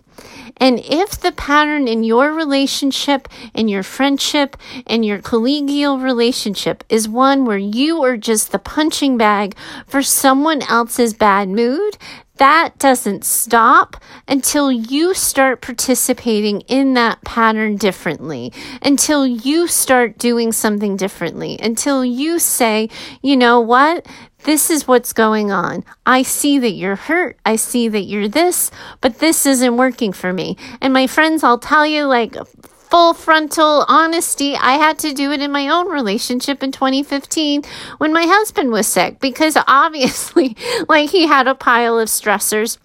And 0.56 0.80
if 0.80 1.20
the 1.20 1.32
pattern 1.32 1.88
in 1.88 2.04
your 2.04 2.32
relationship, 2.32 3.28
in 3.54 3.68
your 3.68 3.82
friendship, 3.82 4.56
in 4.86 5.02
your 5.02 5.18
collegial 5.18 6.02
relationship 6.02 6.84
is 6.88 7.08
one 7.08 7.44
where 7.44 7.58
you 7.58 8.02
are 8.02 8.16
just 8.16 8.52
the 8.52 8.58
punching 8.58 9.16
bag 9.16 9.56
for 9.86 10.02
someone 10.02 10.62
else's 10.62 11.14
bad 11.14 11.48
mood, 11.48 11.96
that 12.42 12.76
doesn't 12.76 13.24
stop 13.24 13.96
until 14.26 14.72
you 14.72 15.14
start 15.14 15.62
participating 15.62 16.60
in 16.62 16.94
that 16.94 17.22
pattern 17.22 17.76
differently, 17.76 18.52
until 18.82 19.24
you 19.24 19.68
start 19.68 20.18
doing 20.18 20.50
something 20.50 20.96
differently, 20.96 21.56
until 21.62 22.04
you 22.04 22.40
say, 22.40 22.88
you 23.22 23.36
know 23.36 23.60
what? 23.60 24.08
This 24.42 24.70
is 24.70 24.88
what's 24.88 25.12
going 25.12 25.52
on. 25.52 25.84
I 26.04 26.22
see 26.22 26.58
that 26.58 26.72
you're 26.72 26.96
hurt. 26.96 27.38
I 27.46 27.54
see 27.54 27.86
that 27.86 28.06
you're 28.06 28.26
this, 28.26 28.72
but 29.00 29.20
this 29.20 29.46
isn't 29.46 29.76
working 29.76 30.12
for 30.12 30.32
me. 30.32 30.56
And 30.80 30.92
my 30.92 31.06
friends, 31.06 31.44
I'll 31.44 31.60
tell 31.60 31.86
you, 31.86 32.06
like, 32.06 32.34
full 32.92 33.14
frontal 33.14 33.86
honesty, 33.88 34.54
I 34.54 34.72
had 34.72 34.98
to 34.98 35.14
do 35.14 35.32
it 35.32 35.40
in 35.40 35.50
my 35.50 35.66
own 35.66 35.88
relationship 35.88 36.62
in 36.62 36.72
2015 36.72 37.62
when 37.96 38.12
my 38.12 38.26
husband 38.26 38.70
was 38.70 38.86
sick 38.86 39.18
because 39.18 39.56
obviously, 39.66 40.58
like, 40.90 41.08
he 41.08 41.26
had 41.26 41.48
a 41.48 41.54
pile 41.54 41.98
of 41.98 42.10
stressors 42.10 42.76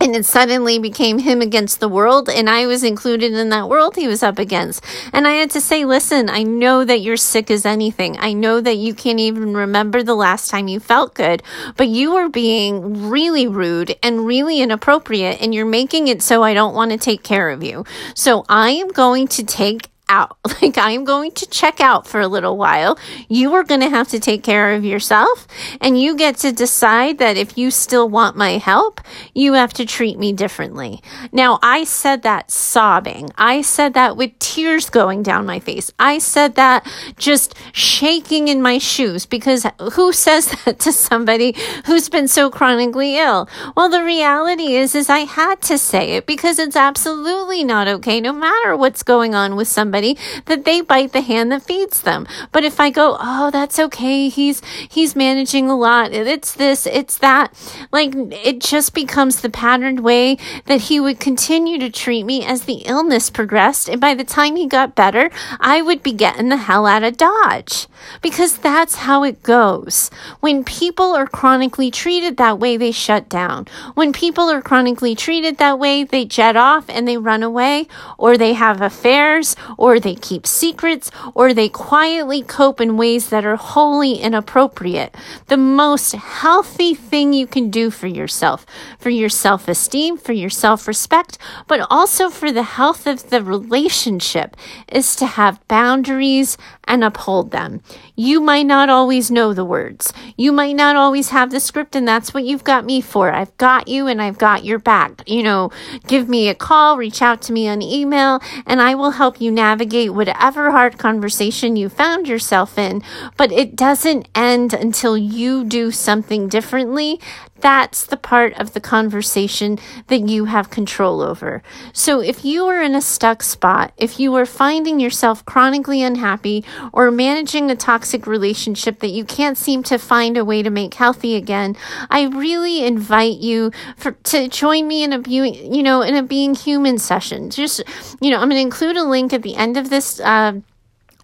and 0.00 0.16
it 0.16 0.24
suddenly 0.24 0.78
became 0.78 1.18
him 1.18 1.40
against 1.40 1.78
the 1.80 1.88
world 1.88 2.28
and 2.28 2.48
i 2.48 2.66
was 2.66 2.82
included 2.82 3.32
in 3.32 3.50
that 3.50 3.68
world 3.68 3.96
he 3.96 4.08
was 4.08 4.22
up 4.22 4.38
against. 4.38 4.84
And 5.12 5.26
i 5.26 5.32
had 5.32 5.50
to 5.50 5.60
say 5.60 5.84
listen 5.84 6.28
i 6.30 6.42
know 6.42 6.84
that 6.84 7.00
you're 7.00 7.16
sick 7.16 7.50
as 7.50 7.66
anything. 7.66 8.16
I 8.18 8.32
know 8.32 8.60
that 8.60 8.76
you 8.76 8.94
can't 8.94 9.20
even 9.20 9.54
remember 9.54 10.02
the 10.02 10.14
last 10.14 10.50
time 10.50 10.68
you 10.68 10.80
felt 10.80 11.14
good 11.14 11.42
but 11.76 11.88
you 11.88 12.16
are 12.16 12.28
being 12.28 13.08
really 13.08 13.46
rude 13.46 13.96
and 14.02 14.26
really 14.26 14.60
inappropriate 14.60 15.40
and 15.40 15.54
you're 15.54 15.66
making 15.66 16.08
it 16.08 16.22
so 16.22 16.42
i 16.42 16.54
don't 16.54 16.74
want 16.74 16.90
to 16.90 16.98
take 16.98 17.22
care 17.22 17.50
of 17.50 17.62
you. 17.62 17.84
So 18.14 18.44
i 18.48 18.70
am 18.70 18.88
going 18.88 19.28
to 19.28 19.44
take 19.44 19.90
out. 20.10 20.36
Like, 20.60 20.76
I'm 20.76 21.04
going 21.04 21.30
to 21.32 21.48
check 21.48 21.80
out 21.80 22.06
for 22.06 22.20
a 22.20 22.28
little 22.28 22.58
while. 22.58 22.98
You 23.28 23.54
are 23.54 23.64
going 23.64 23.80
to 23.80 23.88
have 23.88 24.08
to 24.08 24.20
take 24.20 24.42
care 24.42 24.74
of 24.74 24.84
yourself, 24.84 25.46
and 25.80 25.98
you 25.98 26.16
get 26.16 26.36
to 26.38 26.52
decide 26.52 27.16
that 27.16 27.38
if 27.38 27.56
you 27.56 27.70
still 27.70 28.10
want 28.10 28.36
my 28.36 28.58
help, 28.58 29.00
you 29.34 29.54
have 29.54 29.72
to 29.74 29.86
treat 29.86 30.18
me 30.18 30.34
differently. 30.34 31.02
Now, 31.32 31.58
I 31.62 31.84
said 31.84 32.22
that 32.22 32.50
sobbing. 32.50 33.30
I 33.38 33.62
said 33.62 33.94
that 33.94 34.18
with 34.18 34.38
tears 34.38 34.90
going 34.90 35.22
down 35.22 35.46
my 35.46 35.60
face. 35.60 35.90
I 35.98 36.18
said 36.18 36.56
that 36.56 36.86
just 37.16 37.54
shaking 37.72 38.48
in 38.48 38.60
my 38.60 38.76
shoes 38.76 39.24
because 39.24 39.64
who 39.92 40.12
says 40.12 40.50
that 40.64 40.78
to 40.80 40.92
somebody 40.92 41.56
who's 41.86 42.10
been 42.10 42.28
so 42.28 42.50
chronically 42.50 43.16
ill? 43.16 43.48
Well, 43.74 43.88
the 43.88 44.04
reality 44.04 44.74
is, 44.74 44.94
is 44.94 45.08
I 45.08 45.20
had 45.20 45.62
to 45.62 45.78
say 45.78 46.16
it 46.16 46.26
because 46.26 46.58
it's 46.58 46.76
absolutely 46.76 47.64
not 47.64 47.88
okay, 47.88 48.20
no 48.20 48.34
matter 48.34 48.76
what's 48.76 49.02
going 49.02 49.34
on 49.34 49.56
with 49.56 49.68
somebody 49.68 49.99
somebody 50.00 50.42
that 50.46 50.64
they 50.64 50.80
bite 50.80 51.12
the 51.12 51.20
hand 51.20 51.52
that 51.52 51.62
feeds 51.62 52.02
them. 52.02 52.26
But 52.52 52.64
if 52.64 52.80
I 52.80 52.90
go, 52.90 53.16
oh, 53.20 53.50
that's 53.50 53.78
okay. 53.78 54.28
He's, 54.28 54.62
he's 54.88 55.14
managing 55.14 55.68
a 55.68 55.76
lot. 55.76 56.12
It's 56.12 56.54
this, 56.54 56.86
it's 56.86 57.18
that. 57.18 57.52
Like 57.92 58.14
it 58.14 58.60
just 58.60 58.94
becomes 58.94 59.40
the 59.40 59.50
patterned 59.50 60.00
way 60.00 60.38
that 60.66 60.82
he 60.82 61.00
would 61.00 61.20
continue 61.20 61.78
to 61.78 61.90
treat 61.90 62.24
me 62.24 62.44
as 62.44 62.62
the 62.62 62.82
illness 62.86 63.30
progressed. 63.30 63.88
And 63.88 64.00
by 64.00 64.14
the 64.14 64.24
time 64.24 64.56
he 64.56 64.66
got 64.66 64.94
better, 64.94 65.30
I 65.58 65.82
would 65.82 66.02
be 66.02 66.12
getting 66.12 66.48
the 66.48 66.56
hell 66.56 66.86
out 66.86 67.02
of 67.02 67.16
Dodge 67.16 67.86
because 68.22 68.58
that's 68.58 68.96
how 68.96 69.24
it 69.24 69.42
goes. 69.42 70.10
When 70.40 70.64
people 70.64 71.12
are 71.14 71.26
chronically 71.26 71.90
treated 71.90 72.36
that 72.36 72.58
way, 72.58 72.76
they 72.76 72.92
shut 72.92 73.28
down. 73.28 73.66
When 73.94 74.12
people 74.12 74.48
are 74.50 74.62
chronically 74.62 75.14
treated 75.14 75.58
that 75.58 75.78
way, 75.78 76.04
they 76.04 76.24
jet 76.24 76.56
off 76.56 76.88
and 76.88 77.06
they 77.06 77.16
run 77.16 77.42
away, 77.42 77.88
or 78.18 78.36
they 78.36 78.54
have 78.54 78.80
affairs, 78.80 79.56
or 79.76 79.89
they 79.98 80.14
keep 80.14 80.46
secrets, 80.46 81.10
or 81.34 81.52
they 81.52 81.68
quietly 81.68 82.42
cope 82.42 82.80
in 82.80 82.96
ways 82.96 83.30
that 83.30 83.44
are 83.44 83.56
wholly 83.56 84.14
inappropriate. 84.14 85.14
The 85.46 85.56
most 85.56 86.12
healthy 86.12 86.94
thing 86.94 87.32
you 87.32 87.46
can 87.46 87.70
do 87.70 87.90
for 87.90 88.06
yourself, 88.06 88.66
for 88.98 89.10
your 89.10 89.28
self 89.28 89.66
esteem, 89.66 90.18
for 90.18 90.32
your 90.32 90.50
self 90.50 90.86
respect, 90.86 91.38
but 91.66 91.86
also 91.90 92.30
for 92.30 92.52
the 92.52 92.62
health 92.62 93.06
of 93.06 93.30
the 93.30 93.42
relationship, 93.42 94.56
is 94.92 95.16
to 95.16 95.26
have 95.26 95.66
boundaries 95.66 96.58
and 96.84 97.02
uphold 97.02 97.50
them. 97.50 97.80
You 98.20 98.42
might 98.42 98.66
not 98.66 98.90
always 98.90 99.30
know 99.30 99.54
the 99.54 99.64
words. 99.64 100.12
You 100.36 100.52
might 100.52 100.76
not 100.76 100.94
always 100.94 101.30
have 101.30 101.50
the 101.50 101.58
script, 101.58 101.96
and 101.96 102.06
that's 102.06 102.34
what 102.34 102.44
you've 102.44 102.64
got 102.64 102.84
me 102.84 103.00
for. 103.00 103.32
I've 103.32 103.56
got 103.56 103.88
you 103.88 104.08
and 104.08 104.20
I've 104.20 104.36
got 104.36 104.62
your 104.62 104.78
back. 104.78 105.22
You 105.26 105.42
know, 105.42 105.70
give 106.06 106.28
me 106.28 106.50
a 106.50 106.54
call, 106.54 106.98
reach 106.98 107.22
out 107.22 107.40
to 107.40 107.54
me 107.54 107.66
on 107.66 107.80
email, 107.80 108.42
and 108.66 108.82
I 108.82 108.94
will 108.94 109.12
help 109.12 109.40
you 109.40 109.50
navigate 109.50 110.12
whatever 110.12 110.70
hard 110.70 110.98
conversation 110.98 111.76
you 111.76 111.88
found 111.88 112.28
yourself 112.28 112.76
in. 112.76 113.02
But 113.38 113.52
it 113.52 113.74
doesn't 113.74 114.28
end 114.34 114.74
until 114.74 115.16
you 115.16 115.64
do 115.64 115.90
something 115.90 116.46
differently 116.46 117.22
that's 117.60 118.04
the 118.06 118.16
part 118.16 118.52
of 118.58 118.72
the 118.72 118.80
conversation 118.80 119.78
that 120.08 120.28
you 120.28 120.46
have 120.46 120.70
control 120.70 121.20
over. 121.20 121.62
So 121.92 122.20
if 122.20 122.44
you 122.44 122.66
are 122.66 122.82
in 122.82 122.94
a 122.94 123.00
stuck 123.00 123.42
spot, 123.42 123.92
if 123.96 124.18
you 124.18 124.34
are 124.34 124.46
finding 124.46 125.00
yourself 125.00 125.44
chronically 125.44 126.02
unhappy 126.02 126.64
or 126.92 127.10
managing 127.10 127.70
a 127.70 127.76
toxic 127.76 128.26
relationship 128.26 129.00
that 129.00 129.10
you 129.10 129.24
can't 129.24 129.58
seem 129.58 129.82
to 129.84 129.98
find 129.98 130.36
a 130.36 130.44
way 130.44 130.62
to 130.62 130.70
make 130.70 130.94
healthy 130.94 131.36
again, 131.36 131.76
I 132.10 132.24
really 132.24 132.84
invite 132.84 133.38
you 133.38 133.70
for, 133.96 134.12
to 134.12 134.48
join 134.48 134.88
me 134.88 135.02
in 135.02 135.12
a 135.12 135.20
you 135.28 135.82
know 135.82 136.02
in 136.02 136.14
a 136.14 136.22
being 136.22 136.54
human 136.54 136.98
session. 136.98 137.50
Just 137.50 137.82
you 138.20 138.30
know, 138.30 138.38
I'm 138.38 138.48
going 138.48 138.60
to 138.60 138.60
include 138.60 138.96
a 138.96 139.04
link 139.04 139.32
at 139.32 139.42
the 139.42 139.56
end 139.56 139.76
of 139.76 139.90
this 139.90 140.20
uh, 140.20 140.60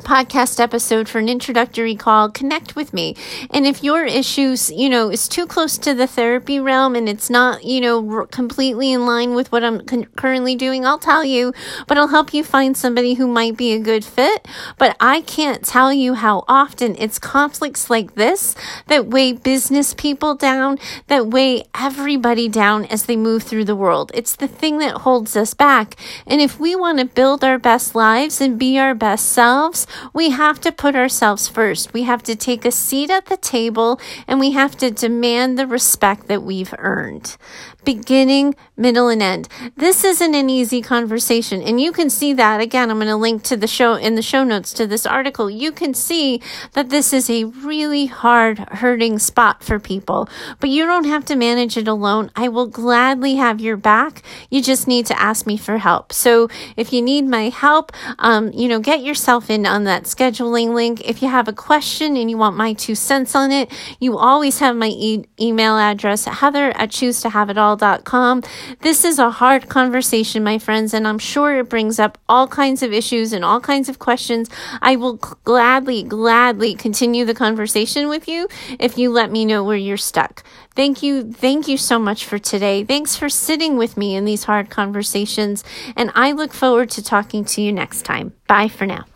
podcast 0.01 0.61
episode 0.61 1.09
for 1.09 1.19
an 1.19 1.29
introductory 1.29 1.95
call, 1.95 2.31
connect 2.31 2.77
with 2.77 2.93
me. 2.93 3.17
And 3.51 3.67
if 3.67 3.83
your 3.83 4.05
issues, 4.05 4.71
you 4.71 4.89
know, 4.89 5.11
is 5.11 5.29
too 5.29 5.47
close 5.47 5.79
to 5.79 5.95
the 5.95 6.07
therapy 6.07 6.61
realm 6.61 6.95
and 6.95 7.09
it's 7.09 7.31
not, 7.31 7.65
you 7.65 7.81
know, 7.81 8.09
r- 8.09 8.27
completely 8.27 8.93
in 8.93 9.07
line 9.07 9.35
with 9.35 9.51
what 9.51 9.65
I'm 9.65 9.85
con- 9.85 10.07
currently 10.17 10.55
doing, 10.55 10.85
I'll 10.85 10.99
tell 10.99 11.25
you, 11.25 11.53
but 11.87 11.99
I'll 11.99 12.09
help 12.09 12.35
you 12.35 12.45
find 12.45 12.77
somebody 12.77 13.15
who 13.15 13.27
might 13.27 13.57
be 13.57 13.73
a 13.73 13.79
good 13.79 14.05
fit. 14.05 14.47
But 14.79 14.97
I 15.01 15.23
can't 15.23 15.65
tell 15.65 15.93
you 15.93 16.15
how 16.15 16.45
often 16.47 16.97
it's 16.99 17.19
conflicts 17.19 17.91
like 17.91 18.15
this 18.15 18.55
that 18.87 19.07
weigh 19.07 19.33
business 19.33 19.95
people 19.95 20.35
down, 20.35 20.79
that 21.09 21.27
weigh 21.27 21.65
everybody 21.75 22.49
down 22.49 22.85
as 22.87 23.05
they 23.05 23.17
move 23.17 23.43
through 23.43 23.65
the 23.65 23.77
world. 23.77 24.11
It's 24.15 24.37
the 24.37 24.49
thing 24.49 24.79
that 24.79 24.99
holds 24.99 25.37
us 25.37 25.55
back. 25.55 25.97
And 26.27 26.41
if 26.41 26.61
we 26.61 26.77
want 26.77 26.99
to 26.99 27.05
build 27.05 27.43
our 27.43 27.59
best 27.59 27.95
lives 27.95 28.41
and 28.41 28.59
be 28.59 28.79
our 28.79 28.95
best 28.95 29.29
selves, 29.31 29.86
we 30.13 30.31
have 30.31 30.61
to 30.61 30.73
put 30.73 30.95
ourselves 30.95 31.49
first. 31.49 31.93
We 31.93 32.03
have 32.05 32.23
to 32.25 32.37
take 32.37 32.65
a 32.65 32.71
seat 32.71 33.11
at 33.11 33.27
the 33.27 33.37
table 33.37 34.01
and 34.27 34.41
we 34.41 34.53
have 34.53 34.77
to 34.79 34.91
demand 34.91 35.59
the 35.59 35.67
respect 35.67 36.29
that 36.29 36.43
we've 36.43 36.75
earned 36.79 37.37
beginning, 37.87 38.55
middle, 38.77 39.09
and 39.09 39.23
end. 39.23 39.49
This 39.77 40.05
isn't 40.05 40.35
an 40.35 40.51
easy 40.51 40.83
conversation. 40.83 41.63
And 41.63 41.81
you 41.81 41.93
can 41.93 42.11
see 42.11 42.35
that 42.35 42.61
again. 42.61 42.91
I'm 42.91 42.99
going 42.99 43.07
to 43.07 43.17
link 43.17 43.45
to 43.45 43.57
the 43.57 43.69
show 43.69 43.95
in 43.95 44.17
the 44.17 44.23
show 44.23 44.45
notes 44.45 44.75
to 44.75 44.87
this 44.87 45.07
article. 45.07 45.49
You 45.49 45.73
can 45.73 45.95
see 45.95 46.43
that 46.73 46.91
this 46.91 47.15
is 47.15 47.31
a 47.31 47.45
really 47.45 48.07
hard, 48.07 48.59
hurting 48.59 49.19
spot 49.21 49.63
for 49.63 49.79
people, 49.79 50.29
but 50.61 50.69
you 50.69 50.85
don't 50.85 51.05
have 51.05 51.25
to 51.27 51.37
manage 51.37 51.77
it 51.77 51.89
alone. 51.89 52.31
I 52.35 52.49
will 52.49 52.67
gladly 52.67 53.37
have 53.37 53.61
your 53.61 53.77
back. 53.77 54.23
You 54.51 54.61
just 54.61 54.89
need 54.89 55.07
to 55.07 55.19
ask 55.19 55.47
me 55.47 55.57
for 55.57 55.79
help. 55.79 56.13
So 56.13 56.49
if 56.77 56.93
you 56.93 57.01
need 57.01 57.27
my 57.27 57.49
help, 57.49 57.93
um, 58.19 58.53
you 58.53 58.67
know, 58.67 58.81
get 58.81 59.03
yourself 59.03 59.49
in 59.49 59.65
on 59.65 59.85
that 59.85 60.05
scheduling 60.05 60.75
link. 60.75 61.09
If 61.09 61.23
you 61.23 61.29
have 61.29 61.47
a 61.47 61.53
question 61.53 62.17
and 62.17 62.29
you 62.29 62.37
want 62.37 62.57
my 62.57 62.73
two 62.73 62.97
cents 62.97 63.37
on 63.37 63.53
it, 63.53 63.73
you 64.01 64.19
always 64.19 64.59
have 64.59 64.75
my 64.75 64.89
e- 64.89 65.25
email 65.41 65.79
address, 65.79 66.25
heather 66.25 66.77
at 66.77 66.91
choose 66.91 67.21
to 67.21 67.31
have 67.31 67.49
it 67.49 67.59
all 67.59 67.76
gmail.com. 67.77 68.43
This 68.81 69.05
is 69.05 69.19
a 69.19 69.31
hard 69.31 69.69
conversation, 69.69 70.43
my 70.43 70.59
friends, 70.59 70.95
and 70.95 71.07
I'm 71.07 71.19
sure 71.19 71.59
it 71.59 71.69
brings 71.69 71.99
up 71.99 72.19
all 72.29 72.49
kinds 72.49 72.83
of 72.83 72.93
issues 72.93 73.33
and 73.33 73.45
all 73.45 73.61
kinds 73.61 73.89
of 73.89 73.99
questions. 73.99 74.51
I 74.81 74.97
will 74.97 75.15
gladly, 75.45 76.03
gladly 76.03 76.75
continue 76.75 77.25
the 77.25 77.35
conversation 77.35 78.09
with 78.09 78.29
you 78.29 78.49
if 78.79 78.99
you 78.99 79.11
let 79.11 79.31
me 79.31 79.45
know 79.45 79.65
where 79.65 79.77
you're 79.77 79.97
stuck. 79.97 80.43
Thank 80.75 81.03
you. 81.03 81.33
Thank 81.33 81.69
you 81.69 81.79
so 81.79 81.99
much 81.99 82.25
for 82.25 82.39
today. 82.39 82.85
Thanks 82.85 83.17
for 83.17 83.29
sitting 83.29 83.77
with 83.77 83.97
me 83.97 84.15
in 84.15 84.25
these 84.25 84.45
hard 84.45 84.69
conversations. 84.69 85.65
And 85.97 86.11
I 86.15 86.33
look 86.33 86.53
forward 86.53 86.91
to 86.91 87.03
talking 87.03 87.45
to 87.47 87.63
you 87.63 87.73
next 87.73 88.03
time. 88.03 88.35
Bye 88.47 88.69
for 88.69 88.87
now. 88.87 89.07